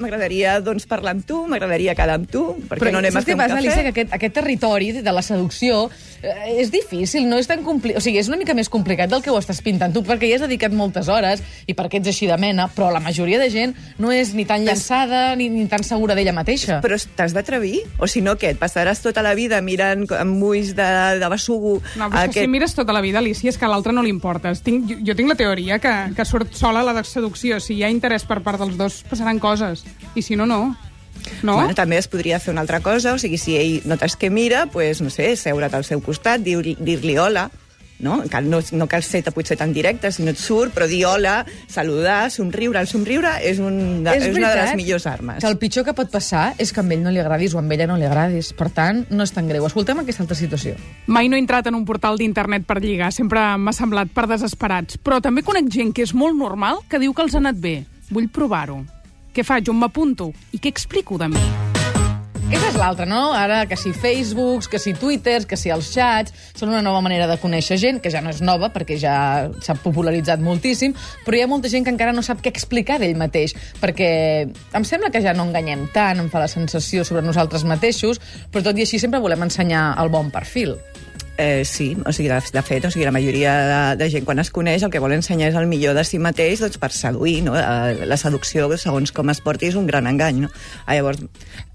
m'agradaria 0.02 0.58
doncs, 0.64 0.88
parlar 0.90 1.14
amb 1.14 1.26
tu, 1.28 1.44
m'agradaria 1.50 1.94
quedar 1.94 2.18
amb 2.18 2.30
tu, 2.30 2.44
perquè 2.66 2.82
però 2.82 2.96
no 2.96 3.02
anem 3.04 3.20
a 3.20 3.22
fer 3.22 3.38
un 3.38 3.44
cafè? 3.44 3.60
Alicia, 3.60 3.86
que 3.86 3.94
aquest, 3.94 4.18
aquest 4.18 4.36
territori 4.40 4.90
de 4.98 5.14
la 5.14 5.22
seducció 5.22 5.84
eh, 6.18 6.58
és 6.58 6.74
difícil, 6.74 7.28
no 7.30 7.38
és 7.38 7.50
tan 7.50 7.62
complicat. 7.66 8.02
O 8.02 8.04
sigui, 8.04 8.18
és 8.18 8.30
una 8.32 8.40
mica 8.40 8.58
més 8.58 8.72
complicat 8.72 9.12
del 9.12 9.22
que 9.22 9.30
ho 9.30 9.38
estàs 9.38 9.62
pintant 9.64 9.94
tu, 9.94 10.02
perquè 10.06 10.26
hi 10.26 10.34
has 10.34 10.44
dedicat 10.44 10.74
moltes 10.74 11.08
hores 11.12 11.44
i 11.70 11.78
perquè 11.78 12.02
ets 12.02 12.10
així 12.10 12.26
de 12.30 12.38
mena, 12.40 12.66
però 12.74 12.90
la 12.90 13.02
majoria 13.04 13.38
de 13.38 13.50
gent 13.54 13.78
no 14.02 14.10
és 14.10 14.34
ni 14.34 14.48
tan 14.48 14.63
llançada 14.66 15.22
ni, 15.38 15.48
ni 15.52 15.66
tan 15.70 15.84
segura 15.86 16.16
d'ella 16.16 16.34
mateixa. 16.36 16.80
Però 16.84 16.98
t'has 17.16 17.34
d'atrevir? 17.36 17.82
O 17.98 18.08
si 18.10 18.22
no, 18.24 18.36
què? 18.40 18.54
Et 18.54 18.60
passaràs 18.60 19.02
tota 19.04 19.22
la 19.24 19.34
vida 19.38 19.60
mirant 19.64 20.06
amb 20.18 20.42
ulls 20.42 20.74
de, 20.76 20.88
de 21.20 21.30
bessugo... 21.32 21.76
No, 21.98 22.08
però 22.08 22.24
aquest... 22.24 22.40
si 22.40 22.50
mires 22.50 22.76
tota 22.76 22.96
la 22.96 23.02
vida, 23.04 23.20
Alicia, 23.22 23.52
és 23.52 23.60
que 23.60 23.68
a 23.68 23.72
l'altre 23.72 23.94
no 23.94 24.04
li 24.04 24.12
importes. 24.12 24.64
Tinc, 24.66 24.88
jo, 24.90 24.98
jo 25.10 25.18
tinc 25.18 25.30
la 25.30 25.38
teoria 25.38 25.78
que, 25.82 25.94
que 26.16 26.28
surt 26.28 26.56
sola 26.58 26.84
la 26.86 26.96
de 26.96 27.04
seducció. 27.08 27.60
Si 27.60 27.78
hi 27.78 27.84
ha 27.84 27.92
interès 27.92 28.26
per 28.28 28.40
part 28.44 28.62
dels 28.62 28.78
dos, 28.80 29.02
passaran 29.10 29.40
coses. 29.42 29.84
I 30.14 30.24
si 30.24 30.36
no, 30.40 30.48
no. 30.50 30.74
No? 31.42 31.56
Bueno, 31.56 31.74
també 31.76 31.96
es 31.96 32.08
podria 32.10 32.38
fer 32.40 32.52
una 32.52 32.64
altra 32.64 32.80
cosa, 32.84 33.14
o 33.14 33.20
sigui, 33.20 33.38
si 33.40 33.56
ell 33.56 33.86
notes 33.88 34.16
que 34.20 34.28
mira, 34.30 34.66
pues, 34.72 35.00
no 35.00 35.12
sé, 35.12 35.34
seure't 35.40 35.72
al 35.72 35.84
seu 35.86 36.02
costat, 36.04 36.42
dir-li 36.44 36.76
dir 36.76 37.18
hola, 37.20 37.48
no? 37.98 38.22
no? 38.42 38.60
No 38.72 38.86
cal 38.88 39.02
ser 39.02 39.22
potser 39.34 39.56
tan 39.56 39.72
directe, 39.72 40.10
si 40.12 40.22
no 40.22 40.32
et 40.34 40.38
surt, 40.40 40.74
però 40.74 40.86
dir 40.90 41.04
hola, 41.06 41.44
saludar, 41.68 42.30
somriure. 42.30 42.80
El 42.80 42.88
somriure 42.90 43.36
és, 43.42 43.60
un 43.62 44.04
de, 44.04 44.14
és, 44.16 44.28
és 44.28 44.36
una 44.36 44.50
de 44.52 44.62
les 44.62 44.76
millors 44.78 45.06
armes. 45.06 45.40
que 45.42 45.50
el 45.50 45.58
pitjor 45.58 45.84
que 45.84 45.94
pot 45.96 46.10
passar 46.10 46.54
és 46.58 46.72
que 46.72 46.80
a 46.80 46.84
ell 46.84 47.02
no 47.02 47.12
li 47.14 47.22
agradis 47.22 47.54
o 47.54 47.60
a 47.60 47.64
ella 47.64 47.88
no 47.90 47.98
li 47.98 48.08
agradis. 48.08 48.52
Per 48.56 48.70
tant, 48.70 49.04
no 49.10 49.24
és 49.24 49.32
tan 49.32 49.48
greu. 49.48 49.66
Escoltem 49.66 50.00
aquesta 50.02 50.22
altra 50.22 50.38
situació. 50.38 50.76
Mai 51.06 51.28
no 51.28 51.36
he 51.36 51.42
entrat 51.42 51.66
en 51.66 51.74
un 51.74 51.84
portal 51.84 52.18
d'internet 52.18 52.66
per 52.66 52.80
lligar. 52.82 53.12
Sempre 53.12 53.42
m'ha 53.58 53.76
semblat 53.76 54.12
per 54.14 54.28
desesperats. 54.30 54.98
Però 54.98 55.20
també 55.24 55.42
conec 55.42 55.70
gent 55.72 55.94
que 55.94 56.04
és 56.06 56.14
molt 56.14 56.36
normal 56.38 56.82
que 56.88 57.02
diu 57.02 57.14
que 57.14 57.24
els 57.24 57.34
ha 57.34 57.42
anat 57.42 57.60
bé. 57.60 57.84
Vull 58.10 58.28
provar-ho. 58.28 58.84
Què 59.34 59.42
faig? 59.42 59.70
On 59.72 59.80
m'apunto? 59.80 60.30
I 60.52 60.62
què 60.62 60.70
explico 60.70 61.18
de 61.18 61.32
mi? 61.32 61.73
Aquesta 62.54 62.70
és 62.70 62.76
l'altra, 62.78 63.04
no? 63.10 63.32
Ara, 63.34 63.64
que 63.66 63.74
si 63.74 63.90
Facebooks, 63.90 64.68
que 64.70 64.78
si 64.78 64.92
Twitters, 64.94 65.42
que 65.50 65.56
si 65.58 65.72
els 65.74 65.88
xats, 65.90 66.30
són 66.54 66.70
una 66.70 66.84
nova 66.86 67.00
manera 67.02 67.26
de 67.26 67.34
conèixer 67.42 67.80
gent, 67.82 67.98
que 67.98 68.12
ja 68.14 68.20
no 68.22 68.30
és 68.30 68.38
nova, 68.46 68.68
perquè 68.70 68.94
ja 69.02 69.14
s'ha 69.58 69.74
popularitzat 69.82 70.38
moltíssim, 70.38 70.94
però 71.26 71.34
hi 71.34 71.42
ha 71.42 71.48
molta 71.50 71.72
gent 71.72 71.82
que 71.82 71.90
encara 71.90 72.14
no 72.14 72.22
sap 72.22 72.44
què 72.44 72.52
explicar 72.54 73.00
d'ell 73.02 73.18
mateix, 73.18 73.56
perquè 73.82 74.10
em 74.46 74.86
sembla 74.86 75.10
que 75.10 75.24
ja 75.24 75.34
no 75.34 75.48
enganyem 75.48 75.88
tant, 75.96 76.22
em 76.22 76.30
fa 76.30 76.44
la 76.44 76.52
sensació 76.52 77.02
sobre 77.02 77.26
nosaltres 77.26 77.66
mateixos, 77.66 78.22
però 78.54 78.62
tot 78.68 78.78
i 78.78 78.86
així 78.86 79.02
sempre 79.02 79.18
volem 79.24 79.42
ensenyar 79.48 79.88
el 79.98 80.14
bon 80.14 80.30
perfil. 80.30 80.76
Eh, 81.36 81.64
sí, 81.64 81.96
o 82.06 82.12
sigui, 82.12 82.28
de, 82.28 82.38
de 82.52 82.62
fet, 82.62 82.84
o 82.86 82.90
sigui, 82.92 83.04
la 83.04 83.10
majoria 83.10 83.54
de, 83.66 83.96
de 83.98 84.10
gent 84.12 84.26
quan 84.26 84.38
es 84.38 84.52
coneix 84.54 84.84
el 84.86 84.92
que 84.94 85.02
vol 85.02 85.16
ensenyar 85.16 85.50
és 85.50 85.58
el 85.58 85.66
millor 85.66 85.96
de 85.98 86.04
si 86.06 86.20
mateix 86.22 86.62
doncs, 86.62 86.78
per 86.78 86.92
seduir, 86.94 87.40
no? 87.48 87.56
Eh, 87.58 88.06
la 88.06 88.18
seducció, 88.20 88.68
segons 88.78 89.10
com 89.14 89.32
es 89.32 89.42
porti, 89.42 89.66
és 89.72 89.78
un 89.78 89.88
gran 89.90 90.06
engany, 90.06 90.44
no? 90.44 90.50
Ah, 90.86 90.94
llavors, 90.94 91.24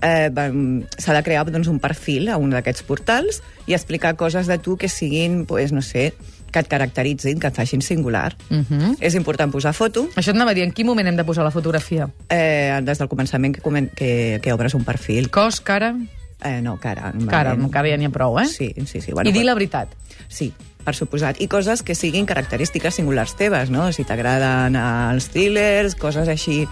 eh, 0.02 0.32
s'ha 0.32 1.16
de 1.18 1.24
crear 1.28 1.44
doncs, 1.52 1.68
un 1.68 1.82
perfil 1.84 2.30
a 2.32 2.38
un 2.40 2.56
d'aquests 2.56 2.86
portals 2.88 3.42
i 3.68 3.76
explicar 3.76 4.16
coses 4.16 4.48
de 4.48 4.60
tu 4.64 4.78
que 4.78 4.88
siguin, 4.88 5.44
pues, 5.46 5.74
no 5.76 5.84
sé, 5.84 6.14
que 6.50 6.64
et 6.64 6.70
caracteritzin, 6.72 7.40
que 7.40 7.52
et 7.52 7.56
facin 7.56 7.82
singular. 7.82 8.36
Uh 8.50 8.64
-huh. 8.64 8.96
És 9.00 9.16
important 9.16 9.52
posar 9.52 9.74
foto. 9.74 10.08
Això 10.16 10.32
et 10.32 10.36
anava 10.36 10.52
a 10.52 10.54
dir, 10.54 10.64
en 10.64 10.72
quin 10.72 10.88
moment 10.88 11.08
hem 11.08 11.16
de 11.16 11.24
posar 11.24 11.44
la 11.44 11.52
fotografia? 11.52 12.10
Eh, 12.30 12.80
des 12.82 12.98
del 12.98 13.10
començament 13.10 13.54
que, 13.54 13.90
que, 13.96 14.40
que 14.42 14.54
obres 14.54 14.74
un 14.74 14.84
perfil. 14.84 15.30
Cos, 15.30 15.62
cara? 15.62 15.96
Eh, 16.42 16.62
no, 16.62 16.78
cara. 16.80 17.12
Cara, 17.28 17.52
amb 17.58 17.68
cara 17.74 17.90
ja 17.92 17.98
n'hi 18.00 18.08
ha 18.08 18.14
prou, 18.14 18.40
eh? 18.40 18.48
Sí, 18.48 18.72
sí, 18.86 19.02
sí. 19.02 19.12
Bueno, 19.12 19.30
I 19.30 19.34
dir 19.36 19.44
la 19.46 19.56
veritat. 19.58 19.92
Sí, 20.28 20.54
per 20.90 20.98
suposat. 20.98 21.38
I 21.42 21.48
coses 21.48 21.84
que 21.86 21.94
siguin 21.94 22.26
característiques 22.26 22.98
singulars 22.98 23.36
teves, 23.38 23.70
no? 23.70 23.92
Si 23.94 24.06
t'agraden 24.08 24.76
els 24.80 25.30
thrillers, 25.30 25.96
coses 26.00 26.30
així. 26.32 26.64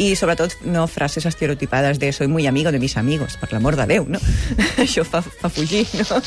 I, 0.00 0.14
sobretot, 0.18 0.56
no 0.66 0.86
frases 0.90 1.26
estereotipades 1.28 2.00
de 2.02 2.10
soy 2.12 2.26
muy 2.26 2.48
amigo 2.50 2.72
de 2.72 2.80
mis 2.82 2.96
amigos, 2.96 3.36
per 3.38 3.52
l'amor 3.52 3.76
de 3.78 3.86
Déu, 3.86 4.08
no? 4.10 4.18
Això 4.84 5.04
fa, 5.06 5.22
fa 5.22 5.50
fugir, 5.52 5.84
no? 6.02 6.18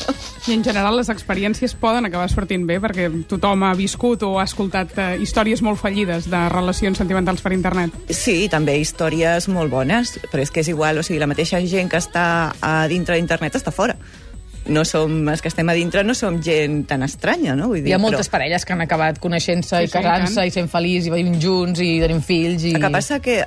I, 0.47 0.55
en 0.55 0.63
general, 0.63 0.95
les 0.99 1.11
experiències 1.11 1.75
poden 1.79 2.07
acabar 2.07 2.29
sortint 2.31 2.67
bé, 2.69 2.79
perquè 2.83 3.09
tothom 3.27 3.67
ha 3.67 3.73
viscut 3.75 4.23
o 4.23 4.37
ha 4.39 4.47
escoltat 4.47 4.95
eh, 4.95 5.09
històries 5.23 5.63
molt 5.65 5.81
fallides 5.81 6.29
de 6.31 6.43
relacions 6.53 7.01
sentimentals 7.01 7.43
per 7.43 7.55
internet. 7.57 7.95
Sí, 8.13 8.47
també 8.51 8.77
històries 8.79 9.49
molt 9.51 9.73
bones, 9.73 10.17
però 10.31 10.45
és 10.45 10.53
que 10.53 10.63
és 10.63 10.71
igual, 10.71 11.01
o 11.01 11.03
sigui, 11.03 11.19
la 11.19 11.31
mateixa 11.31 11.59
gent 11.67 11.91
que 11.91 11.99
està 11.99 12.25
a 12.61 12.75
dintre 12.91 13.19
d'internet 13.19 13.59
està 13.59 13.73
fora 13.73 13.97
no 14.67 14.85
som, 14.87 15.11
els 15.29 15.43
que 15.43 15.51
estem 15.51 15.69
a 15.69 15.75
dintre 15.75 16.03
no 16.03 16.15
som 16.15 16.39
gent 16.43 16.83
tan 16.87 17.03
estranya, 17.03 17.57
no? 17.59 17.67
Vull 17.71 17.81
dir, 17.81 17.91
Hi 17.91 17.97
ha 17.97 18.01
moltes 18.01 18.29
però... 18.29 18.37
parelles 18.37 18.65
que 18.65 18.75
han 18.75 18.85
acabat 18.85 19.19
coneixent-se 19.23 19.75
sí, 19.83 19.89
i 19.89 19.91
casant-se 19.91 20.39
sí, 20.39 20.47
i 20.47 20.55
sent 20.55 20.71
feliços 20.71 21.09
i 21.09 21.13
veient 21.13 21.37
junts 21.41 21.83
i 21.83 21.97
tenint 22.03 22.23
fills. 22.23 22.63
I... 22.63 22.77
El 22.77 22.87
que 22.87 22.93
passa 22.93 23.19
que 23.23 23.41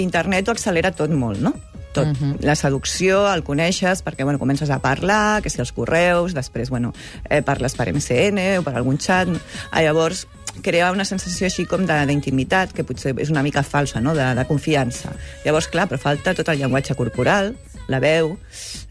internet 0.00 0.48
ho 0.48 0.56
accelera 0.56 0.92
tot 0.96 1.12
molt, 1.12 1.40
no? 1.44 1.54
tot. 1.94 2.08
Uh 2.08 2.12
-huh. 2.12 2.36
La 2.42 2.56
seducció, 2.56 3.32
el 3.32 3.44
coneixes, 3.44 4.04
perquè 4.04 4.24
bueno, 4.24 4.38
comences 4.38 4.68
a 4.68 4.80
parlar, 4.80 5.40
que 5.42 5.48
si 5.48 5.60
els 5.60 5.72
correus, 5.72 6.34
després 6.34 6.68
bueno, 6.68 6.92
eh, 7.30 7.40
parles 7.40 7.74
per 7.74 7.88
MCN 7.88 8.58
o 8.58 8.62
per 8.62 8.74
algun 8.74 8.98
xat. 8.98 9.28
Ah, 9.70 9.80
llavors, 9.80 10.26
crea 10.62 10.92
una 10.92 11.04
sensació 11.04 11.46
així 11.46 11.66
com 11.66 11.86
d'intimitat, 11.86 12.72
que 12.72 12.84
potser 12.84 13.14
és 13.18 13.30
una 13.30 13.42
mica 13.42 13.62
falsa, 13.62 14.00
no? 14.00 14.14
de, 14.14 14.34
de 14.34 14.44
confiança. 14.44 15.12
Llavors, 15.44 15.68
clar, 15.68 15.88
però 15.88 15.98
falta 15.98 16.34
tot 16.34 16.48
el 16.48 16.58
llenguatge 16.58 16.94
corporal, 16.94 17.54
la 17.88 18.00
veu, 18.00 18.34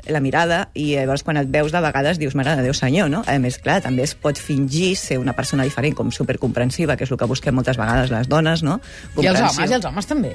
la 0.08 0.22
mirada, 0.24 0.68
i 0.78 0.94
llavors 0.94 1.24
quan 1.26 1.40
et 1.42 1.50
veus 1.52 1.74
de 1.74 1.82
vegades 1.84 2.20
dius, 2.22 2.36
mare 2.38 2.56
de 2.60 2.66
Déu 2.68 2.76
senyor, 2.78 3.10
no? 3.12 3.24
A 3.28 3.38
més, 3.42 3.58
clar, 3.64 3.80
també 3.86 4.06
es 4.06 4.16
pot 4.16 4.40
fingir 4.40 4.94
ser 5.00 5.20
una 5.22 5.36
persona 5.38 5.66
diferent, 5.68 5.96
com 5.98 6.12
supercomprensiva, 6.14 6.98
que 6.98 7.08
és 7.08 7.14
el 7.14 7.20
que 7.20 7.30
busquem 7.30 7.56
moltes 7.58 7.80
vegades 7.80 8.14
les 8.14 8.32
dones, 8.32 8.64
no? 8.66 8.80
I 9.18 9.30
els 9.32 9.42
homes, 9.42 9.70
i 9.70 9.80
els 9.80 9.90
homes 9.90 10.10
també. 10.10 10.34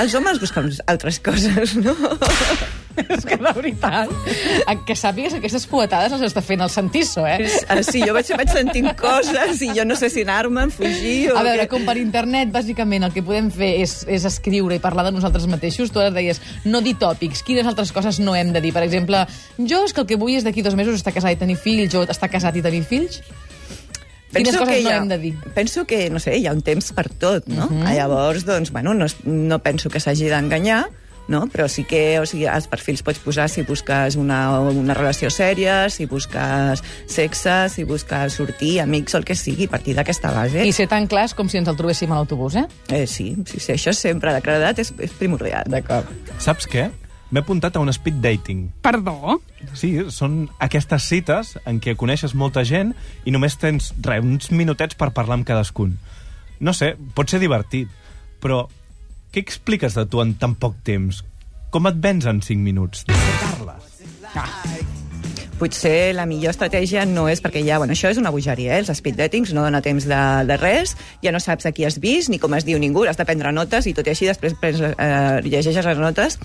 Els 0.00 0.14
homes 0.14 0.40
busquen 0.40 0.70
altres 0.86 1.20
coses, 1.24 1.76
no? 1.80 1.96
és 3.16 3.24
que 3.24 3.36
de 3.36 3.52
veritat, 3.56 4.10
que 4.86 4.94
sàpigues 4.98 5.32
que 5.34 5.38
aquestes 5.40 5.66
poetades 5.70 6.12
les 6.12 6.24
està 6.30 6.42
fent 6.42 6.60
el 6.64 6.70
Santiso, 6.70 7.24
eh? 7.26 7.48
Ah, 7.68 7.82
sí, 7.86 8.02
jo 8.04 8.14
vaig, 8.16 8.28
vaig 8.36 8.50
sentint 8.52 8.90
coses 8.98 9.60
i 9.62 9.70
jo 9.76 9.84
no 9.88 9.96
sé 9.96 10.10
si 10.10 10.22
anar-me'n, 10.26 10.70
fugir... 10.74 11.30
O 11.32 11.38
a 11.38 11.42
veure, 11.46 11.66
que... 11.66 11.70
com 11.74 11.84
per 11.88 11.96
internet, 12.00 12.50
bàsicament, 12.54 13.04
el 13.08 13.12
que 13.14 13.22
podem 13.22 13.50
fer 13.54 13.72
és, 13.82 14.04
és 14.08 14.24
escriure 14.28 14.74
i 14.76 14.82
parlar 14.82 15.04
de 15.08 15.12
nosaltres 15.12 15.46
mateixos. 15.50 15.90
Tu 15.92 16.00
ara 16.02 16.10
deies, 16.10 16.40
no 16.64 16.80
dir 16.84 16.96
tòpics, 17.00 17.42
quines 17.46 17.66
altres 17.66 17.92
coses 17.92 18.18
no 18.20 18.34
hem 18.34 18.52
de 18.52 18.60
dir? 18.60 18.72
Per 18.72 18.82
exemple, 18.82 19.24
jo 19.58 19.84
és 19.84 19.92
que 19.94 20.00
el 20.04 20.06
que 20.10 20.16
vull 20.20 20.34
és 20.36 20.44
d'aquí 20.44 20.62
dos 20.62 20.74
mesos 20.78 20.94
estar 20.98 21.12
casat 21.14 21.32
i 21.36 21.40
tenir 21.40 21.56
fills, 21.56 21.94
o 21.94 22.02
estar 22.02 22.28
casat 22.30 22.56
i 22.56 22.62
tenir 22.62 22.82
fills? 22.84 23.20
Quines 24.30 24.52
penso 24.54 24.58
coses 24.60 24.76
que 24.76 24.82
no 24.84 24.90
ha, 24.90 24.96
hem 25.00 25.08
de 25.10 25.18
dir? 25.18 25.34
Penso 25.56 25.84
que, 25.90 26.04
no 26.10 26.20
sé, 26.22 26.36
hi 26.38 26.46
ha 26.46 26.52
un 26.54 26.60
temps 26.62 26.92
per 26.94 27.08
tot, 27.10 27.46
no? 27.50 27.64
Uh 27.66 27.70
Mhm. 27.70 27.82
-huh. 27.82 27.94
Llavors, 27.96 28.44
doncs, 28.46 28.70
bueno, 28.70 28.94
no, 28.94 29.06
no 29.24 29.58
penso 29.58 29.90
que 29.90 29.98
s'hagi 29.98 30.28
d'enganyar, 30.28 30.86
no? 31.30 31.46
però 31.48 31.68
sí 31.70 31.86
que 31.88 32.18
o 32.20 32.26
sigui, 32.28 32.44
als 32.50 32.66
perfils 32.68 33.04
pots 33.06 33.22
posar 33.22 33.48
si 33.48 33.62
busques 33.64 34.18
una, 34.20 34.58
una 34.58 34.94
relació 34.98 35.30
sèria, 35.32 35.88
si 35.88 36.04
busques 36.10 36.82
sexe, 37.08 37.56
si 37.72 37.86
busques 37.88 38.36
sortir, 38.36 38.80
amics 38.82 39.14
o 39.14 39.20
el 39.22 39.28
que 39.28 39.38
sigui, 39.38 39.70
a 39.70 39.74
partir 39.78 39.94
d'aquesta 39.96 40.34
base. 40.34 40.66
I 40.66 40.74
ser 40.76 40.90
tan 40.90 41.06
clars 41.10 41.36
com 41.38 41.48
si 41.48 41.60
ens 41.62 41.70
el 41.70 41.78
trobéssim 41.78 42.10
a 42.10 42.20
l'autobús, 42.20 42.58
eh? 42.58 42.66
Eh, 42.90 43.06
sí, 43.06 43.32
sí, 43.46 43.62
sí, 43.62 43.72
això 43.76 43.94
sempre, 43.96 44.34
la 44.34 44.42
claredat 44.44 44.82
és, 44.82 44.92
és 44.98 45.14
primordial. 45.16 45.70
D'acord. 45.70 46.10
Saps 46.42 46.68
què? 46.68 46.90
M'he 47.30 47.44
apuntat 47.44 47.76
a 47.78 47.80
un 47.80 47.92
speed 47.94 48.18
dating. 48.18 48.64
Perdó? 48.82 49.38
Sí, 49.78 49.92
són 50.10 50.48
aquestes 50.58 51.06
cites 51.06 51.54
en 51.62 51.78
què 51.82 51.94
coneixes 51.98 52.34
molta 52.34 52.64
gent 52.66 52.90
i 53.22 53.30
només 53.30 53.54
tens, 53.60 53.92
re, 54.02 54.18
uns 54.18 54.50
minutets 54.50 54.98
per 54.98 55.12
parlar 55.14 55.38
amb 55.38 55.46
cadascun. 55.46 55.94
No 56.60 56.74
sé, 56.74 56.96
pot 57.14 57.30
ser 57.30 57.38
divertit, 57.38 57.92
però 58.42 58.64
què 59.30 59.42
expliques 59.44 59.94
de 59.94 60.06
tu 60.10 60.18
en 60.22 60.34
tan 60.38 60.56
poc 60.58 60.80
temps? 60.86 61.22
Com 61.70 61.86
et 61.86 61.98
vens 62.02 62.26
en 62.26 62.40
5 62.42 62.64
minuts? 62.66 63.04
De 63.06 63.14
què 63.14 63.36
parles? 63.44 63.86
potser 65.60 66.14
la 66.16 66.24
millor 66.24 66.54
estratègia 66.54 67.02
no 67.04 67.26
és 67.28 67.42
perquè 67.44 67.60
ja, 67.60 67.76
bueno, 67.76 67.92
això 67.92 68.08
és 68.08 68.16
una 68.16 68.30
bogeria, 68.32 68.78
eh? 68.78 68.80
els 68.80 68.88
speed 68.96 69.18
datings 69.18 69.50
no 69.52 69.66
dona 69.66 69.82
temps 69.84 70.06
de, 70.08 70.20
de 70.48 70.56
res, 70.56 70.94
ja 71.20 71.34
no 71.34 71.40
saps 71.42 71.68
a 71.68 71.72
qui 71.76 71.84
has 71.84 71.98
vist, 72.00 72.30
ni 72.32 72.38
com 72.40 72.56
es 72.56 72.64
diu 72.64 72.80
ningú, 72.80 73.04
has 73.04 73.20
de 73.20 73.26
prendre 73.28 73.52
notes 73.52 73.84
i 73.84 73.92
tot 73.92 74.08
i 74.08 74.14
així 74.14 74.30
després 74.30 74.56
prens, 74.56 74.80
eh, 74.80 75.42
llegeixes 75.44 75.84
les 75.84 76.00
notes 76.00 76.38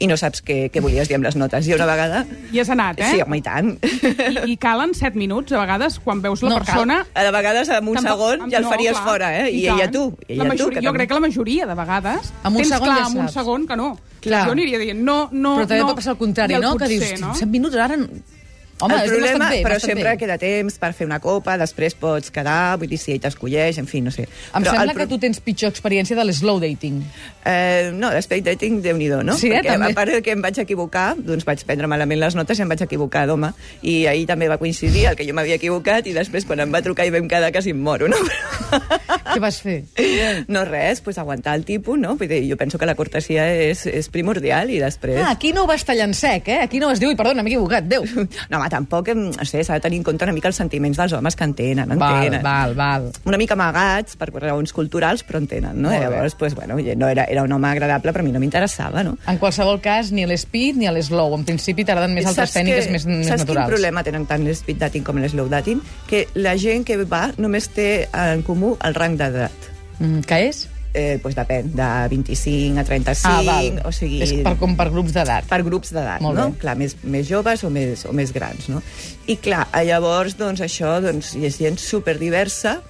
i 0.00 0.06
no 0.08 0.16
saps 0.16 0.42
què, 0.44 0.70
què 0.72 0.80
volies 0.80 1.08
dir 1.08 1.16
amb 1.18 1.24
les 1.26 1.36
notes. 1.36 1.66
I 1.68 1.74
una 1.76 1.86
vegada... 1.88 2.24
I 2.52 2.60
has 2.62 2.70
anat, 2.72 2.98
eh? 3.00 3.10
Sí, 3.14 3.20
home, 3.22 3.38
i 3.38 3.42
tant. 3.44 3.72
I, 3.82 4.52
I 4.52 4.56
calen 4.60 4.94
7 4.96 5.18
minuts, 5.18 5.52
a 5.52 5.60
vegades, 5.60 5.98
quan 6.04 6.22
veus 6.24 6.42
la 6.42 6.50
No, 6.54 6.58
persona... 6.62 7.00
A 7.14 7.30
vegades, 7.30 7.68
en 7.68 7.88
un 7.88 7.96
Tampoc- 7.96 8.08
segon, 8.38 8.50
ja 8.50 8.58
el 8.58 8.64
no, 8.64 8.70
faries 8.70 8.96
clar, 8.96 9.04
fora, 9.06 9.30
eh? 9.42 9.50
I, 9.50 9.64
tant. 9.66 9.74
ella 9.78 9.90
tu. 9.90 10.04
I 10.28 10.34
La 10.34 10.34
ella 10.34 10.42
tu, 10.44 10.48
majoria, 10.54 10.80
que 10.80 10.86
jo 10.86 10.90
també- 10.92 10.98
crec 11.02 11.08
que 11.12 11.14
la 11.20 11.24
majoria, 11.26 11.66
de 11.66 11.74
vegades, 11.82 12.32
Amb 12.42 12.56
un 12.56 12.62
tens 12.62 12.74
segon 12.74 12.88
clar, 12.88 12.98
ja 12.98 13.06
amb 13.10 13.20
un 13.24 13.28
segon 13.36 13.66
que 13.66 13.76
no. 13.76 13.88
Clar. 14.20 14.44
Jo 14.46 14.52
aniria 14.52 14.78
dient, 14.82 15.00
no, 15.00 15.18
no, 15.32 15.54
Però 15.60 15.66
també 15.68 15.80
no. 15.80 15.88
pot 15.92 15.96
passar 16.02 16.12
al 16.16 16.18
contrari, 16.20 16.52
I 16.52 16.56
el 16.60 16.62
no? 16.66 16.76
Que 16.76 16.88
dius, 16.92 17.14
no? 17.20 17.34
7 17.34 17.46
minuts, 17.50 17.76
ara... 17.76 17.96
Home, 18.80 18.96
el 19.02 19.10
problema, 19.10 19.50
bé, 19.50 19.60
però 19.64 19.78
sempre 19.82 20.10
bé. 20.10 20.16
queda 20.20 20.36
temps 20.40 20.78
per 20.80 20.92
fer 20.96 21.06
una 21.08 21.20
copa, 21.20 21.56
després 21.60 21.96
pots 22.00 22.32
quedar, 22.32 22.78
vull 22.80 22.88
dir, 22.90 22.98
si 23.00 23.12
ell 23.14 23.20
t'escolleix, 23.22 23.78
en 23.82 23.88
fi, 23.90 24.00
no 24.04 24.12
sé. 24.14 24.26
Em 24.26 24.64
però 24.64 24.74
sembla 24.74 24.94
el 24.94 24.98
que 25.02 25.08
tu 25.10 25.18
tens 25.22 25.40
pitjor 25.44 25.72
experiència 25.74 26.16
de 26.16 26.24
l'slow 26.24 26.60
dating. 26.62 27.02
Eh, 27.44 27.90
no, 27.96 28.10
l'espeed 28.14 28.44
dating, 28.46 28.80
déu 28.84 28.96
nhi 28.96 29.10
no? 29.10 29.36
Sí, 29.36 29.50
eh, 29.50 29.58
Perquè, 29.58 29.74
també. 29.74 29.90
a 29.92 29.96
part 29.96 30.16
que 30.24 30.34
em 30.34 30.42
vaig 30.44 30.60
equivocar, 30.62 31.14
doncs 31.16 31.46
vaig 31.48 31.64
prendre 31.66 31.88
malament 31.90 32.20
les 32.20 32.36
notes 32.38 32.58
i 32.58 32.64
em 32.64 32.70
vaig 32.70 32.84
equivocar 32.86 33.26
d'home. 33.28 33.52
I 33.82 34.06
ahir 34.10 34.26
també 34.28 34.48
va 34.48 34.58
coincidir 34.60 35.06
el 35.10 35.16
que 35.18 35.26
jo 35.28 35.34
m'havia 35.36 35.58
equivocat 35.60 36.06
i 36.06 36.14
després, 36.16 36.46
quan 36.48 36.60
em 36.64 36.72
va 36.72 36.82
trucar 36.84 37.06
i 37.08 37.14
vam 37.14 37.28
quedar, 37.28 37.52
quasi 37.52 37.74
em 37.74 37.80
moro, 37.80 38.08
no? 38.08 38.16
Què 39.30 39.38
vas 39.42 39.60
fer? 39.62 39.82
no 40.48 40.64
res, 40.64 41.00
pues 41.04 41.18
aguantar 41.18 41.56
el 41.58 41.64
tipus, 41.64 41.98
no? 41.98 42.16
Vull 42.16 42.30
dir, 42.30 42.42
jo 42.50 42.56
penso 42.60 42.78
que 42.78 42.88
la 42.88 42.96
cortesia 42.98 43.46
és, 43.52 43.84
és 43.86 44.08
primordial 44.12 44.70
i 44.70 44.80
després... 44.82 45.20
Ah, 45.22 45.34
aquí 45.36 45.52
no 45.56 45.64
ho 45.64 45.70
vas 45.70 45.84
tallar 45.86 46.08
en 46.08 46.14
sec, 46.16 46.48
eh? 46.48 46.60
Aquí 46.64 46.80
no 46.82 46.90
vas 46.90 47.00
dir, 47.02 47.10
ui, 47.10 47.18
perdona, 47.18 47.44
m'he 47.44 47.52
equivocat, 47.54 47.88
Déu. 47.90 48.04
No, 48.50 48.58
home, 48.58 48.69
tampoc, 48.70 49.10
no 49.14 49.44
sé, 49.44 49.62
s'ha 49.66 49.74
de 49.76 49.80
tenir 49.84 49.98
en 50.00 50.04
compte 50.06 50.24
una 50.24 50.32
mica 50.32 50.48
els 50.48 50.56
sentiments 50.56 50.96
dels 50.96 51.12
homes 51.12 51.36
que 51.36 51.44
entenen, 51.44 51.92
Val, 51.98 52.16
entenen. 52.24 52.42
val, 52.42 52.74
val. 52.78 53.10
Una 53.28 53.36
mica 53.36 53.54
amagats 53.58 54.16
per 54.16 54.30
raons 54.32 54.72
culturals, 54.72 55.24
però 55.26 55.38
entenen, 55.42 55.76
no? 55.82 55.90
Molt 55.90 56.00
bé. 56.00 56.08
Llavors, 56.08 56.34
pues, 56.36 56.54
bueno, 56.54 56.76
no 56.96 57.08
era, 57.08 57.24
era 57.24 57.42
un 57.42 57.52
home 57.52 57.68
agradable, 57.68 58.12
però 58.14 58.20
a 58.20 58.28
mi 58.28 58.32
no 58.32 58.40
m'interessava, 58.40 59.02
no? 59.04 59.18
En 59.28 59.36
qualsevol 59.38 59.80
cas, 59.84 60.12
ni 60.12 60.24
l'speed 60.26 60.76
ni 60.80 60.88
l'slow. 60.88 61.34
En 61.36 61.44
principi 61.44 61.84
t'agraden 61.84 62.14
més 62.14 62.24
altres 62.26 62.50
Saps 62.50 62.60
tècniques 62.62 62.86
que- 62.86 62.92
més, 62.92 63.06
més 63.06 63.26
saps 63.26 63.40
naturals. 63.44 63.66
quin 63.66 63.74
problema 63.74 64.02
tenen 64.02 64.24
tant 64.26 64.44
l'speed 64.46 64.78
dating 64.78 65.04
com 65.04 65.18
l'slow 65.18 65.48
dating? 65.48 65.82
Que 66.06 66.28
la 66.34 66.56
gent 66.56 66.84
que 66.86 66.96
va 67.04 67.32
només 67.36 67.68
té 67.68 68.08
en 68.12 68.42
comú 68.42 68.76
el 68.82 68.94
rang 68.94 69.16
d'edat. 69.18 69.50
Mm, 69.98 70.20
què 70.24 70.48
és? 70.48 70.68
Eh, 70.92 71.20
pues 71.22 71.36
depèn, 71.38 71.68
de 71.70 71.88
25 72.10 72.80
a 72.80 72.82
35, 72.82 73.30
ah, 73.30 73.42
val. 73.46 73.76
o 73.86 73.92
sigui... 73.94 74.18
És 74.24 74.32
per, 74.42 74.56
com 74.58 74.72
per 74.74 74.88
grups 74.90 75.14
d'edat. 75.14 75.46
per 75.46 75.60
grups 75.62 75.92
d'edat, 75.94 76.18
no? 76.18 76.32
bé. 76.34 76.46
Clar, 76.64 76.74
més, 76.80 76.96
més 77.06 77.28
joves 77.28 77.62
o 77.62 77.70
més, 77.70 78.02
o 78.10 78.14
més 78.16 78.32
grans, 78.34 78.66
no? 78.72 78.82
I 79.30 79.38
clar, 79.38 79.68
llavors, 79.86 80.34
doncs, 80.40 80.64
això 80.66 80.96
doncs, 81.04 81.36
hi 81.38 81.46
és 81.46 81.60
gent 81.62 81.78
superdiversa 81.78 82.80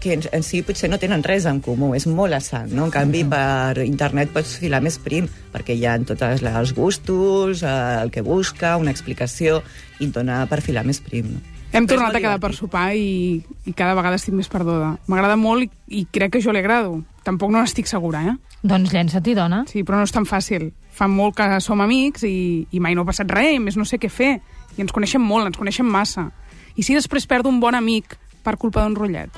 que 0.00 0.14
en, 0.14 0.22
en 0.32 0.46
si 0.46 0.62
potser 0.62 0.88
no 0.88 0.98
tenen 1.02 1.26
res 1.26 1.44
en 1.50 1.58
comú, 1.60 1.90
és 1.98 2.06
molt 2.06 2.38
assant, 2.38 2.70
no? 2.70 2.86
En 2.86 2.94
canvi, 2.94 3.26
per 3.28 3.82
internet 3.82 4.30
pots 4.32 4.56
filar 4.62 4.80
més 4.86 4.96
prim, 5.02 5.26
perquè 5.52 5.74
hi 5.76 5.84
ha 5.90 5.98
totes 6.06 6.46
les, 6.46 6.54
els 6.62 6.74
gustos, 6.78 7.64
el 7.66 8.14
que 8.14 8.22
busca, 8.22 8.78
una 8.80 8.94
explicació, 8.94 9.60
i 9.98 10.06
et 10.06 10.14
dona 10.14 10.44
per 10.46 10.62
filar 10.64 10.86
més 10.86 11.02
prim, 11.04 11.34
no? 11.34 11.59
Hem 11.72 11.86
tornat 11.86 12.16
a 12.16 12.18
quedar 12.18 12.40
per 12.42 12.50
sopar 12.56 12.88
i, 12.98 13.44
i 13.66 13.72
cada 13.78 13.94
vegada 13.94 14.18
estic 14.18 14.34
més 14.34 14.50
perduda. 14.50 14.96
M'agrada 15.06 15.36
molt 15.38 15.68
i, 15.68 15.70
i 16.00 16.04
crec 16.10 16.34
que 16.34 16.42
jo 16.42 16.50
li 16.50 16.58
agrado. 16.58 16.98
Tampoc 17.22 17.52
no 17.54 17.60
n'estic 17.60 17.86
segura, 17.86 18.24
eh? 18.26 18.34
Doncs 18.66 18.90
llença-t'hi, 18.92 19.36
dona. 19.38 19.62
Sí, 19.70 19.84
però 19.86 20.00
no 20.00 20.08
és 20.08 20.14
tan 20.14 20.26
fàcil. 20.26 20.72
Fa 20.90 21.06
molt 21.08 21.38
que 21.38 21.46
som 21.62 21.80
amics 21.80 22.26
i, 22.26 22.66
i 22.74 22.82
mai 22.82 22.98
no 22.98 23.06
ha 23.06 23.10
passat 23.12 23.30
res, 23.30 23.54
i 23.54 23.62
més 23.62 23.78
no 23.78 23.86
sé 23.86 24.00
què 24.02 24.10
fer. 24.10 24.34
I 24.76 24.82
ens 24.82 24.92
coneixem 24.92 25.22
molt, 25.22 25.46
ens 25.46 25.60
coneixem 25.60 25.86
massa. 25.86 26.26
I 26.74 26.82
si 26.82 26.96
després 26.96 27.28
perdo 27.30 27.52
un 27.52 27.62
bon 27.62 27.78
amic 27.78 28.18
per 28.42 28.58
culpa 28.58 28.82
d'un 28.82 28.98
rotllet? 28.98 29.30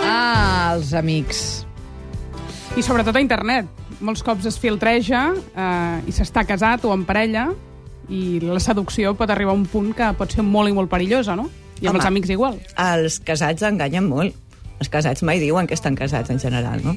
Ah, 0.00 0.72
els 0.72 0.94
amics. 0.96 1.66
I 2.80 2.84
sobretot 2.86 3.16
a 3.18 3.22
internet. 3.22 3.68
Molts 4.00 4.24
cops 4.24 4.46
es 4.48 4.56
filtreja 4.56 5.26
eh, 5.36 6.08
i 6.08 6.14
s'està 6.16 6.46
casat 6.48 6.86
o 6.88 6.94
en 6.96 7.04
parella 7.04 7.50
i 8.10 8.40
la 8.42 8.60
seducció 8.60 9.14
pot 9.16 9.30
arribar 9.30 9.54
a 9.54 9.58
un 9.58 9.66
punt 9.70 9.94
que 9.96 10.10
pot 10.18 10.34
ser 10.34 10.44
molt 10.46 10.70
i 10.70 10.76
molt 10.76 10.90
perillosa, 10.90 11.36
no? 11.38 11.48
I 11.80 11.86
amb 11.86 11.94
Home. 11.94 12.02
els 12.02 12.10
amics 12.10 12.30
igual. 12.34 12.60
Els 12.76 13.20
casats 13.24 13.64
enganyen 13.64 14.08
molt. 14.10 14.36
Els 14.80 14.88
casats 14.92 15.22
mai 15.22 15.40
diuen 15.40 15.66
que 15.68 15.76
estan 15.76 15.96
casats, 15.96 16.30
en 16.30 16.40
general, 16.40 16.82
no? 16.84 16.96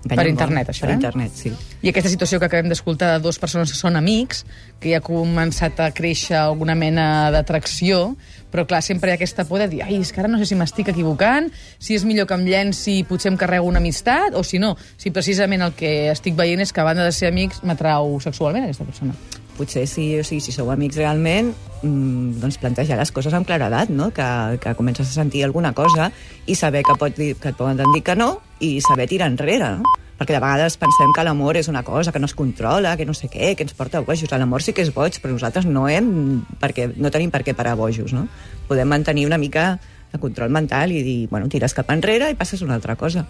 Enganyen 0.00 0.08
Per 0.08 0.16
molt. 0.16 0.30
internet, 0.30 0.68
això, 0.72 0.86
Per 0.86 0.90
eh? 0.90 0.94
internet, 0.94 1.32
sí. 1.36 1.52
I 1.82 1.90
aquesta 1.90 2.08
situació 2.08 2.38
que 2.40 2.46
acabem 2.46 2.70
d'escoltar 2.70 3.10
de 3.12 3.22
dues 3.22 3.38
persones 3.38 3.70
que 3.70 3.76
són 3.76 3.96
amics, 3.96 4.46
que 4.80 4.94
ja 4.94 5.02
ha 5.02 5.04
començat 5.04 5.78
a 5.84 5.90
créixer 5.92 6.38
alguna 6.38 6.74
mena 6.74 7.30
d'atracció, 7.30 8.16
però 8.50 8.64
clar, 8.66 8.80
sempre 8.82 9.10
hi 9.10 9.12
ha 9.12 9.18
aquesta 9.20 9.44
por 9.44 9.60
de 9.60 9.68
dir 9.68 9.82
ai, 9.84 9.98
és 10.00 10.10
que 10.10 10.22
ara 10.22 10.30
no 10.30 10.38
sé 10.38 10.46
si 10.46 10.56
m'estic 10.56 10.88
equivocant, 10.88 11.50
si 11.78 11.94
és 11.94 12.06
millor 12.08 12.26
que 12.26 12.34
em 12.34 12.46
llenci 12.48 12.96
i 13.00 13.04
potser 13.04 13.30
em 13.30 13.36
carrego 13.36 13.68
una 13.68 13.78
amistat, 13.78 14.34
o 14.34 14.42
si 14.42 14.58
no, 14.58 14.72
si 14.96 15.12
precisament 15.12 15.62
el 15.68 15.76
que 15.76 16.10
estic 16.10 16.34
veient 16.34 16.64
és 16.64 16.72
que 16.72 16.80
a 16.80 16.88
banda 16.88 17.04
de 17.04 17.12
ser 17.12 17.28
amics 17.28 17.60
m'atrau 17.62 18.16
sexualment 18.24 18.64
aquesta 18.64 18.88
persona. 18.88 19.12
Potser 19.56 19.86
sí, 19.88 20.12
o 20.20 20.24
sigui, 20.26 20.42
si 20.44 20.52
sou 20.54 20.70
amics 20.72 20.98
realment, 21.00 21.52
mmm, 21.82 22.40
doncs 22.42 22.58
plantejar 22.62 22.98
les 23.00 23.12
coses 23.14 23.34
amb 23.36 23.48
claredat, 23.48 23.90
no? 23.90 24.10
que, 24.14 24.26
que 24.62 24.74
comences 24.78 25.08
a 25.08 25.16
sentir 25.16 25.44
alguna 25.44 25.72
cosa 25.72 26.10
i 26.46 26.54
saber 26.54 26.84
que, 26.86 26.96
pot 26.98 27.16
dir, 27.16 27.34
que 27.40 27.52
et 27.52 27.58
poden 27.58 27.80
dir 27.94 28.04
que 28.06 28.16
no 28.16 28.36
i 28.60 28.78
saber 28.84 29.08
tirar 29.10 29.30
enrere, 29.32 29.76
no? 29.80 29.96
perquè 30.20 30.36
de 30.36 30.40
vegades 30.42 30.76
pensem 30.76 31.14
que 31.16 31.22
l'amor 31.24 31.56
és 31.56 31.70
una 31.72 31.80
cosa 31.82 32.12
que 32.12 32.20
no 32.20 32.28
es 32.28 32.34
controla, 32.36 32.92
que 33.00 33.06
no 33.08 33.14
sé 33.16 33.30
què, 33.32 33.54
que 33.56 33.64
ens 33.64 33.72
porta 33.72 34.02
bojos. 34.04 34.28
L'amor 34.28 34.60
sí 34.60 34.74
que 34.76 34.84
és 34.84 34.92
boig, 34.92 35.16
però 35.16 35.32
nosaltres 35.32 35.64
no 35.64 35.86
hem, 35.88 36.42
perquè 36.60 36.90
no 37.00 37.08
tenim 37.08 37.32
per 37.32 37.40
què 37.46 37.54
parar 37.56 37.72
bojos, 37.80 38.12
no? 38.12 38.26
Podem 38.68 38.92
mantenir 38.92 39.24
una 39.24 39.40
mica 39.40 39.78
de 40.12 40.20
control 40.20 40.52
mental 40.52 40.92
i 40.92 41.00
dir, 41.06 41.16
bueno, 41.30 41.48
tires 41.48 41.72
cap 41.72 41.88
enrere 41.94 42.28
i 42.28 42.36
passes 42.36 42.60
una 42.60 42.76
altra 42.76 42.98
cosa. 43.00 43.24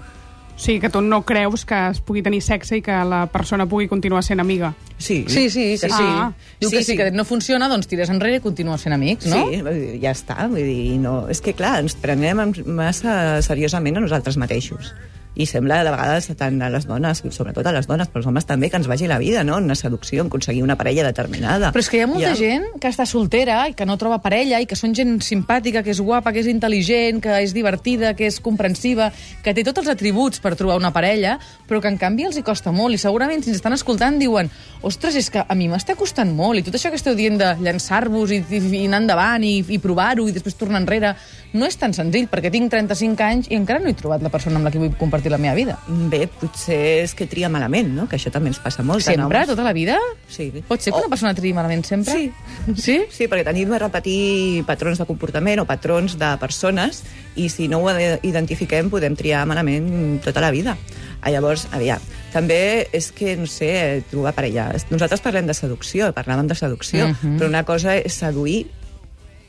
O 0.61 0.62
sigui, 0.62 0.76
que 0.79 0.90
tu 0.93 1.00
no 1.00 1.23
creus 1.25 1.62
que 1.64 1.76
es 1.88 2.02
pugui 2.05 2.21
tenir 2.21 2.43
sexe 2.45 2.76
i 2.76 2.83
que 2.85 2.93
la 3.09 3.23
persona 3.33 3.64
pugui 3.64 3.87
continuar 3.88 4.21
sent 4.26 4.43
amiga. 4.43 4.75
Sí, 4.99 5.25
Sí, 5.26 5.49
sí, 5.49 5.79
que 5.81 5.88
sí. 5.88 6.05
Ah. 6.05 6.35
Diu 6.61 6.69
Sí, 6.69 6.76
que 6.76 6.83
sí, 6.85 6.93
sí. 6.93 6.97
que 6.99 7.07
no 7.17 7.25
funciona, 7.25 7.67
doncs 7.73 7.88
tires 7.88 8.12
enrere 8.12 8.43
i 8.43 8.45
continues 8.45 8.85
sent 8.85 8.93
amics, 8.93 9.25
no? 9.33 9.47
Sí, 9.49 9.62
vull 9.64 9.79
dir, 9.81 9.95
ja 10.02 10.12
està. 10.12 10.37
Vull 10.52 10.61
dir, 10.61 10.99
no... 11.00 11.14
És 11.33 11.40
que, 11.40 11.55
clar, 11.57 11.79
ens 11.81 11.97
prenem 11.97 12.45
massa 12.69 13.40
seriosament 13.40 13.97
a 13.97 14.05
nosaltres 14.05 14.37
mateixos. 14.37 14.93
I 15.40 15.47
sembla, 15.49 15.78
de 15.87 15.92
vegades, 15.94 16.28
tant 16.37 16.61
a 16.61 16.68
les 16.73 16.85
dones, 16.88 17.23
sobretot 17.32 17.64
a 17.66 17.73
les 17.73 17.87
dones, 17.88 18.11
però 18.12 18.20
als 18.20 18.28
homes 18.28 18.44
també, 18.49 18.68
que 18.68 18.76
ens 18.76 18.88
vagi 18.90 19.06
la 19.09 19.16
vida, 19.23 19.42
no? 19.47 19.56
En 19.59 19.64
una 19.70 19.76
seducció, 19.78 20.20
en 20.20 20.28
aconseguir 20.28 20.62
una 20.62 20.76
parella 20.76 21.06
determinada. 21.06 21.70
Però 21.73 21.80
és 21.80 21.88
que 21.88 21.97
hi 21.99 22.04
ha 22.04 22.09
molta 22.11 22.30
Ja. 22.30 22.37
gent 22.37 22.66
que 22.80 22.88
està 22.92 23.06
soltera 23.09 23.62
i 23.70 23.75
que 23.75 23.87
no 23.88 23.97
troba 23.97 24.18
parella 24.20 24.61
i 24.61 24.66
que 24.66 24.76
són 24.76 24.92
gent 24.94 25.16
simpàtica, 25.25 25.82
que 25.82 25.90
és 25.94 26.00
guapa, 26.00 26.32
que 26.32 26.40
és 26.44 26.47
intel·ligent, 26.50 27.20
que 27.25 27.40
és 27.42 27.54
divertida, 27.56 28.12
que 28.14 28.26
és 28.28 28.40
comprensiva, 28.40 29.11
que 29.42 29.54
té 29.54 29.64
tots 29.64 29.78
els 29.78 29.88
atributs 29.88 30.40
per 30.40 30.54
trobar 30.56 30.76
una 30.76 30.92
parella, 30.92 31.38
però 31.68 31.80
que 31.80 31.88
en 31.88 31.97
canvi 31.97 32.25
els 32.28 32.37
hi 32.37 32.42
costa 32.42 32.70
molt 32.73 32.94
i 32.94 32.99
segurament 32.99 33.42
si 33.42 33.50
ens 33.50 33.56
estan 33.62 33.73
escoltant 33.73 34.18
diuen 34.20 34.50
ostres, 34.82 35.16
és 35.16 35.30
que 35.30 35.42
a 35.47 35.54
mi 35.54 35.68
m'està 35.68 35.97
costant 35.97 36.35
molt 36.37 36.59
i 36.61 36.62
tot 36.66 36.75
això 36.76 36.90
que 36.90 36.97
esteu 37.00 37.14
dient 37.16 37.38
de 37.40 37.54
llançar-vos 37.61 38.30
i, 38.32 38.42
i, 38.50 38.61
i 38.82 38.87
anar 38.87 39.00
endavant 39.04 39.44
i, 39.47 39.64
i 39.68 39.78
provar-ho 39.78 40.26
i 40.28 40.32
després 40.37 40.56
tornar 40.59 40.80
enrere 40.82 41.14
no 41.52 41.66
és 41.66 41.76
tan 41.80 41.92
senzill 41.97 42.28
perquè 42.30 42.50
tinc 42.52 42.70
35 42.70 43.25
anys 43.26 43.49
i 43.50 43.56
encara 43.59 43.80
no 43.82 43.88
he 43.90 43.94
trobat 43.99 44.23
la 44.23 44.30
persona 44.30 44.56
amb 44.61 44.68
la 44.68 44.70
que 44.70 44.78
vull 44.82 44.92
compartir 44.99 45.30
la 45.31 45.39
meva 45.39 45.55
vida. 45.55 45.79
Bé, 45.87 46.27
potser 46.27 47.05
és 47.05 47.15
que 47.15 47.27
tria 47.27 47.49
malament, 47.49 47.89
no? 47.95 48.07
Que 48.11 48.17
això 48.19 48.31
també 48.35 48.51
ens 48.53 48.59
passa 48.61 48.83
molt. 48.83 49.03
Sempre? 49.03 49.45
Tota 49.47 49.63
la 49.65 49.73
vida? 49.73 49.97
Sí. 50.29 50.51
Pot 50.69 50.81
ser 50.83 50.93
que 50.93 50.99
O- 50.99 51.03
una 51.05 51.09
persona 51.13 51.35
triï 51.35 51.55
malament 51.55 51.85
sempre? 51.87 52.13
Sí. 52.13 52.33
Sí? 52.77 52.99
Sí, 53.11 53.27
perquè 53.29 53.45
tenim 53.45 53.71
de 53.71 53.79
repetir 53.79 54.65
patrons 54.67 54.99
de 54.99 55.07
comportament 55.07 55.61
o 55.61 55.65
patrons 55.67 56.19
de 56.19 56.37
persones 56.39 57.03
i 57.37 57.49
si 57.49 57.69
no 57.69 57.79
ho 57.81 57.91
identifiquem 58.23 58.91
podem 58.91 59.17
triar 59.17 59.47
malament 59.47 60.21
tota 60.25 60.41
la 60.41 60.51
vida. 60.51 60.77
Ah, 61.23 61.31
llavors, 61.31 61.67
aviam, 61.73 62.01
també 62.33 62.89
és 62.97 63.11
que, 63.13 63.35
no 63.37 63.47
sé, 63.47 64.03
trobar 64.11 64.33
parella. 64.33 64.71
Nosaltres 64.89 65.21
parlem 65.21 65.47
de 65.47 65.55
seducció, 65.55 66.13
parlàvem 66.17 66.47
de 66.49 66.55
seducció, 66.55 67.09
Mhm. 67.09 67.39
però 67.39 67.47
una 67.49 67.65
cosa 67.65 67.97
és 67.97 68.15
seduir 68.15 68.67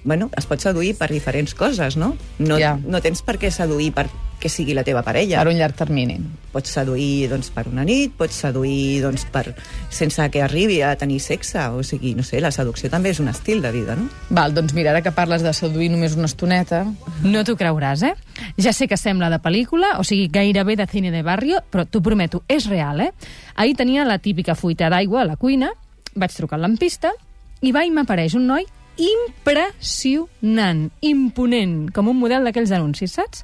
bueno, 0.03 0.29
es 0.37 0.45
pot 0.49 0.59
seduir 0.59 0.95
per 0.97 1.11
diferents 1.11 1.53
coses, 1.55 1.97
no? 1.97 2.15
No, 2.39 2.57
Ja. 2.59 2.77
no 2.83 3.01
tens 3.01 3.21
per 3.21 3.37
què 3.39 3.51
seduir 3.51 3.91
per 3.93 4.07
que 4.41 4.49
sigui 4.49 4.73
la 4.73 4.81
teva 4.83 5.03
parella. 5.05 5.37
Per 5.43 5.51
un 5.51 5.57
llarg 5.59 5.75
termini. 5.77 6.15
Pots 6.51 6.71
seduir 6.73 7.29
doncs, 7.29 7.51
per 7.53 7.67
una 7.69 7.83
nit, 7.85 8.11
pots 8.17 8.33
seduir 8.41 9.03
doncs, 9.03 9.23
per, 9.29 9.53
sense 9.93 10.25
que 10.33 10.41
arribi 10.41 10.81
a 10.81 10.95
tenir 10.97 11.19
sexe. 11.21 11.61
O 11.69 11.83
sigui, 11.85 12.15
no 12.17 12.23
sé, 12.23 12.41
la 12.41 12.49
seducció 12.51 12.89
també 12.89 13.11
és 13.13 13.19
un 13.21 13.29
estil 13.29 13.61
de 13.61 13.71
vida, 13.71 13.95
no? 13.95 14.09
Val, 14.33 14.55
doncs 14.57 14.73
mira, 14.73 14.89
ara 14.89 15.03
que 15.05 15.11
parles 15.13 15.43
de 15.45 15.53
seduir 15.53 15.91
només 15.93 16.17
una 16.17 16.25
estoneta... 16.25 16.81
No 17.21 17.43
t'ho 17.45 17.55
creuràs, 17.55 18.01
eh? 18.01 18.15
Ja 18.57 18.73
sé 18.73 18.87
que 18.89 18.97
sembla 18.97 19.29
de 19.29 19.37
pel·lícula, 19.39 19.99
o 19.99 20.03
sigui, 20.03 20.27
gairebé 20.33 20.75
de 20.75 20.87
cine 20.89 21.11
de 21.11 21.21
barrio, 21.21 21.61
però 21.69 21.85
t'ho 21.85 22.01
prometo, 22.01 22.41
és 22.49 22.65
real, 22.65 22.99
eh? 23.05 23.11
Ahir 23.55 23.77
tenia 23.77 24.03
la 24.09 24.17
típica 24.17 24.55
fuita 24.55 24.89
d'aigua 24.89 25.21
a 25.21 25.25
la 25.25 25.37
cuina, 25.37 25.69
vaig 26.15 26.33
trucar 26.33 26.57
al 26.57 26.65
lampista 26.65 27.13
i 27.61 27.71
va 27.71 27.85
i 27.85 27.91
m'apareix 27.93 28.33
un 28.33 28.47
noi 28.49 28.65
impressionant, 29.01 30.91
imponent, 31.01 31.89
com 31.95 32.07
un 32.11 32.19
model 32.19 32.45
d'aquells 32.45 32.71
anuncis, 32.75 33.11
saps? 33.17 33.43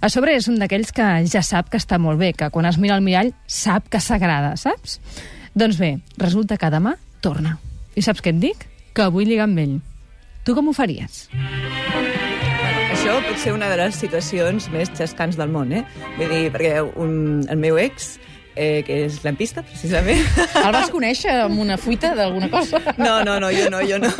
A 0.00 0.08
sobre 0.12 0.34
és 0.36 0.48
un 0.50 0.58
d'aquells 0.60 0.92
que 0.96 1.06
ja 1.30 1.42
sap 1.46 1.70
que 1.72 1.80
està 1.80 1.98
molt 2.00 2.18
bé, 2.20 2.32
que 2.36 2.50
quan 2.52 2.66
es 2.68 2.78
mira 2.80 2.94
al 2.96 3.04
mirall 3.04 3.32
sap 3.46 3.88
que 3.92 4.00
s'agrada, 4.00 4.56
saps? 4.60 4.98
Doncs 5.56 5.78
bé, 5.80 5.98
resulta 6.20 6.56
que 6.60 6.70
demà 6.72 6.96
torna. 7.24 7.58
I 7.96 8.02
saps 8.06 8.22
què 8.22 8.30
et 8.34 8.40
dic? 8.42 8.66
Que 8.94 9.08
vull 9.12 9.28
lligar 9.28 9.46
amb 9.48 9.58
ell. 9.62 9.80
Tu 10.44 10.54
com 10.56 10.68
ho 10.70 10.74
faries? 10.76 11.28
Això 12.90 13.12
pot 13.24 13.38
ser 13.40 13.52
una 13.56 13.68
de 13.70 13.76
les 13.80 13.94
situacions 13.96 14.68
més 14.72 14.90
xascants 14.96 15.36
del 15.38 15.50
món, 15.52 15.72
eh? 15.72 15.84
Vull 16.18 16.30
dir, 16.32 16.50
perquè 16.52 16.80
un, 16.84 17.12
el 17.48 17.58
meu 17.60 17.78
ex, 17.80 18.18
eh, 18.56 18.82
que 18.86 19.04
és 19.06 19.20
lampista, 19.24 19.62
precisament... 19.62 20.20
El 20.64 20.72
vas 20.74 20.90
conèixer 20.92 21.32
amb 21.46 21.58
una 21.62 21.76
fuita 21.80 22.14
d'alguna 22.14 22.48
cosa? 22.50 22.80
No, 22.98 23.20
no, 23.24 23.38
no, 23.40 23.50
jo 23.54 23.68
no, 23.70 23.80
jo 23.86 23.98
no. 24.02 24.10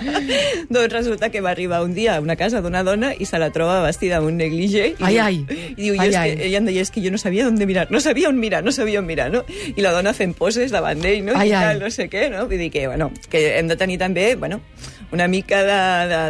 doncs 0.70 0.92
resulta 0.92 1.30
que 1.30 1.40
va 1.40 1.50
arribar 1.50 1.82
un 1.84 1.94
dia 1.94 2.16
a 2.16 2.20
una 2.20 2.36
casa 2.36 2.60
d'una 2.60 2.82
dona 2.86 3.12
i 3.18 3.26
se 3.26 3.38
la 3.38 3.50
troba 3.54 3.80
vestida 3.84 4.18
amb 4.18 4.28
un 4.30 4.36
negligé. 4.40 4.94
I 4.98 5.04
Ai, 5.04 5.14
diu- 5.14 5.24
ai. 5.24 5.38
I 5.70 5.82
diu, 5.82 5.94
Ai, 6.00 6.14
ai. 6.14 6.34
que, 6.36 6.46
ella 6.48 6.58
em 6.62 6.68
deia, 6.70 6.82
és 6.86 6.90
que 6.90 7.02
jo 7.04 7.10
no 7.14 7.18
sabia 7.18 7.46
on 7.48 7.58
mirar, 7.58 7.88
no 7.90 8.00
sabia 8.00 8.28
on 8.30 8.38
mirar, 8.40 8.62
no 8.64 8.72
sabia 8.72 9.00
on 9.02 9.06
mirar, 9.08 9.30
no? 9.32 9.44
I 9.74 9.80
la 9.84 9.92
dona 9.96 10.12
fent 10.16 10.34
poses 10.38 10.72
davant 10.74 11.00
d'ell, 11.02 11.24
no? 11.26 11.36
Ai, 11.38 11.48
I 11.50 11.56
tal, 11.56 11.76
ai. 11.76 11.80
no 11.84 11.90
sé 11.90 12.08
què, 12.12 12.28
no? 12.32 12.46
Vull 12.50 12.58
dir 12.60 12.70
que, 12.74 12.86
bueno, 12.90 13.10
que 13.30 13.44
hem 13.58 13.68
de 13.70 13.76
tenir 13.80 13.98
també, 13.98 14.34
bueno, 14.36 14.60
una 15.12 15.28
mica 15.28 15.62
de... 15.66 15.80
de 16.14 16.22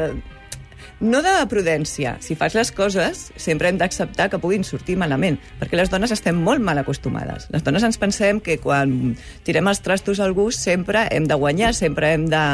no 1.00 1.22
de 1.24 1.32
prudència. 1.48 2.18
Si 2.20 2.36
fas 2.36 2.54
les 2.54 2.70
coses, 2.76 3.30
sempre 3.40 3.70
hem 3.70 3.78
d'acceptar 3.80 4.28
que 4.30 4.40
puguin 4.40 4.64
sortir 4.68 4.98
malament, 5.00 5.38
perquè 5.60 5.78
les 5.80 5.90
dones 5.92 6.12
estem 6.12 6.36
molt 6.36 6.62
mal 6.62 6.78
acostumades. 6.78 7.48
Les 7.50 7.64
dones 7.64 7.84
ens 7.86 7.98
pensem 8.00 8.40
que 8.44 8.58
quan 8.60 9.16
tirem 9.46 9.68
els 9.72 9.80
trastos 9.80 10.20
a 10.20 10.26
algú 10.28 10.50
sempre 10.52 11.06
hem 11.10 11.26
de 11.26 11.38
guanyar, 11.40 11.72
sempre 11.74 12.12
hem 12.14 12.28
de, 12.30 12.44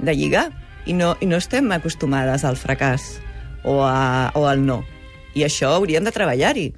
de 0.00 0.16
lligar, 0.16 0.48
i 0.86 0.96
no, 0.96 1.12
i 1.20 1.28
no 1.30 1.38
estem 1.38 1.70
acostumades 1.76 2.42
al 2.48 2.56
fracàs 2.58 3.20
o, 3.62 3.82
a, 3.84 4.32
o 4.34 4.48
al 4.48 4.64
no. 4.66 4.82
I 5.36 5.46
això 5.46 5.76
hauríem 5.76 6.04
de 6.04 6.14
treballar-hi. 6.14 6.72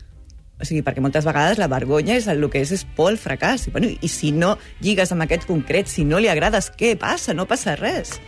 O 0.55 0.67
sigui, 0.67 0.85
perquè 0.87 1.03
moltes 1.03 1.27
vegades 1.27 1.59
la 1.59 1.67
vergonya 1.71 2.15
és 2.19 2.29
el 2.31 2.45
que 2.51 2.63
és, 2.63 2.71
és 2.75 2.85
por 2.97 3.11
al 3.11 3.19
fracàs. 3.19 3.69
I, 3.69 3.75
bueno, 3.75 3.91
I 3.91 4.11
si 4.11 4.31
no 4.33 4.55
lligues 4.83 5.11
amb 5.13 5.25
aquest 5.25 5.49
concret, 5.49 5.91
si 5.91 6.05
no 6.07 6.21
li 6.23 6.31
agrades, 6.31 6.71
què 6.79 6.95
passa? 7.01 7.35
No 7.35 7.49
passa 7.51 7.75
res. 7.81 8.19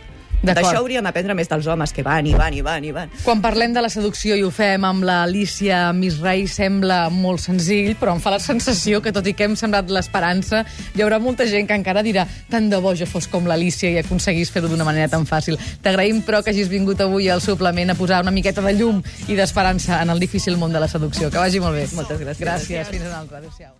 D'això 0.43 0.77
hauríem 0.77 1.03
d'aprendre 1.03 1.33
més 1.37 1.49
dels 1.49 1.65
homes, 1.67 1.91
que 1.93 2.03
van 2.05 2.27
i 2.29 2.33
van 2.37 2.53
i 2.53 2.61
van 2.61 2.85
i 2.85 2.91
van. 2.93 3.09
Quan 3.23 3.41
parlem 3.41 3.73
de 3.73 3.81
la 3.81 3.89
seducció 3.89 4.35
i 4.37 4.43
ho 4.45 4.51
fem 4.53 4.85
amb 4.85 5.05
l'Alicia 5.07 5.87
Misrai 5.97 6.45
sembla 6.51 7.07
molt 7.13 7.41
senzill, 7.41 7.95
però 7.99 8.13
em 8.15 8.21
fa 8.21 8.35
la 8.35 8.39
sensació 8.43 9.01
que 9.01 9.13
tot 9.15 9.25
i 9.27 9.33
que 9.33 9.47
hem 9.47 9.57
sembrat 9.59 9.89
l'esperança, 9.89 10.63
hi 10.93 11.01
haurà 11.01 11.19
molta 11.23 11.47
gent 11.49 11.67
que 11.67 11.77
encara 11.77 12.03
dirà 12.05 12.27
tant 12.51 12.69
de 12.69 12.79
bo 12.83 12.93
jo 12.95 13.09
fos 13.09 13.27
com 13.31 13.49
l'Alicia 13.49 13.89
i 13.91 13.97
aconseguís 14.03 14.53
fer-ho 14.53 14.69
d'una 14.69 14.85
manera 14.87 15.09
tan 15.11 15.25
fàcil. 15.25 15.57
T'agraïm, 15.83 16.21
però, 16.27 16.43
que 16.43 16.53
hagis 16.53 16.69
vingut 16.69 17.01
avui 17.01 17.29
al 17.33 17.41
suplement 17.41 17.91
a 17.91 17.97
posar 17.97 18.21
una 18.21 18.31
miqueta 18.35 18.61
de 18.61 18.75
llum 18.77 19.01
i 19.27 19.35
d'esperança 19.35 20.01
en 20.03 20.13
el 20.13 20.21
difícil 20.21 20.57
món 20.57 20.73
de 20.73 20.79
la 20.79 20.87
seducció. 20.87 21.31
Que 21.33 21.41
vagi 21.41 21.59
molt 21.59 21.75
bé. 21.75 21.87
Moltes 21.97 22.21
gràcies. 22.21 22.45
Gràcies. 22.45 22.93
Fins 22.93 23.09
una 23.09 23.19
altra. 23.23 23.41
Adéu-siau. 23.41 23.73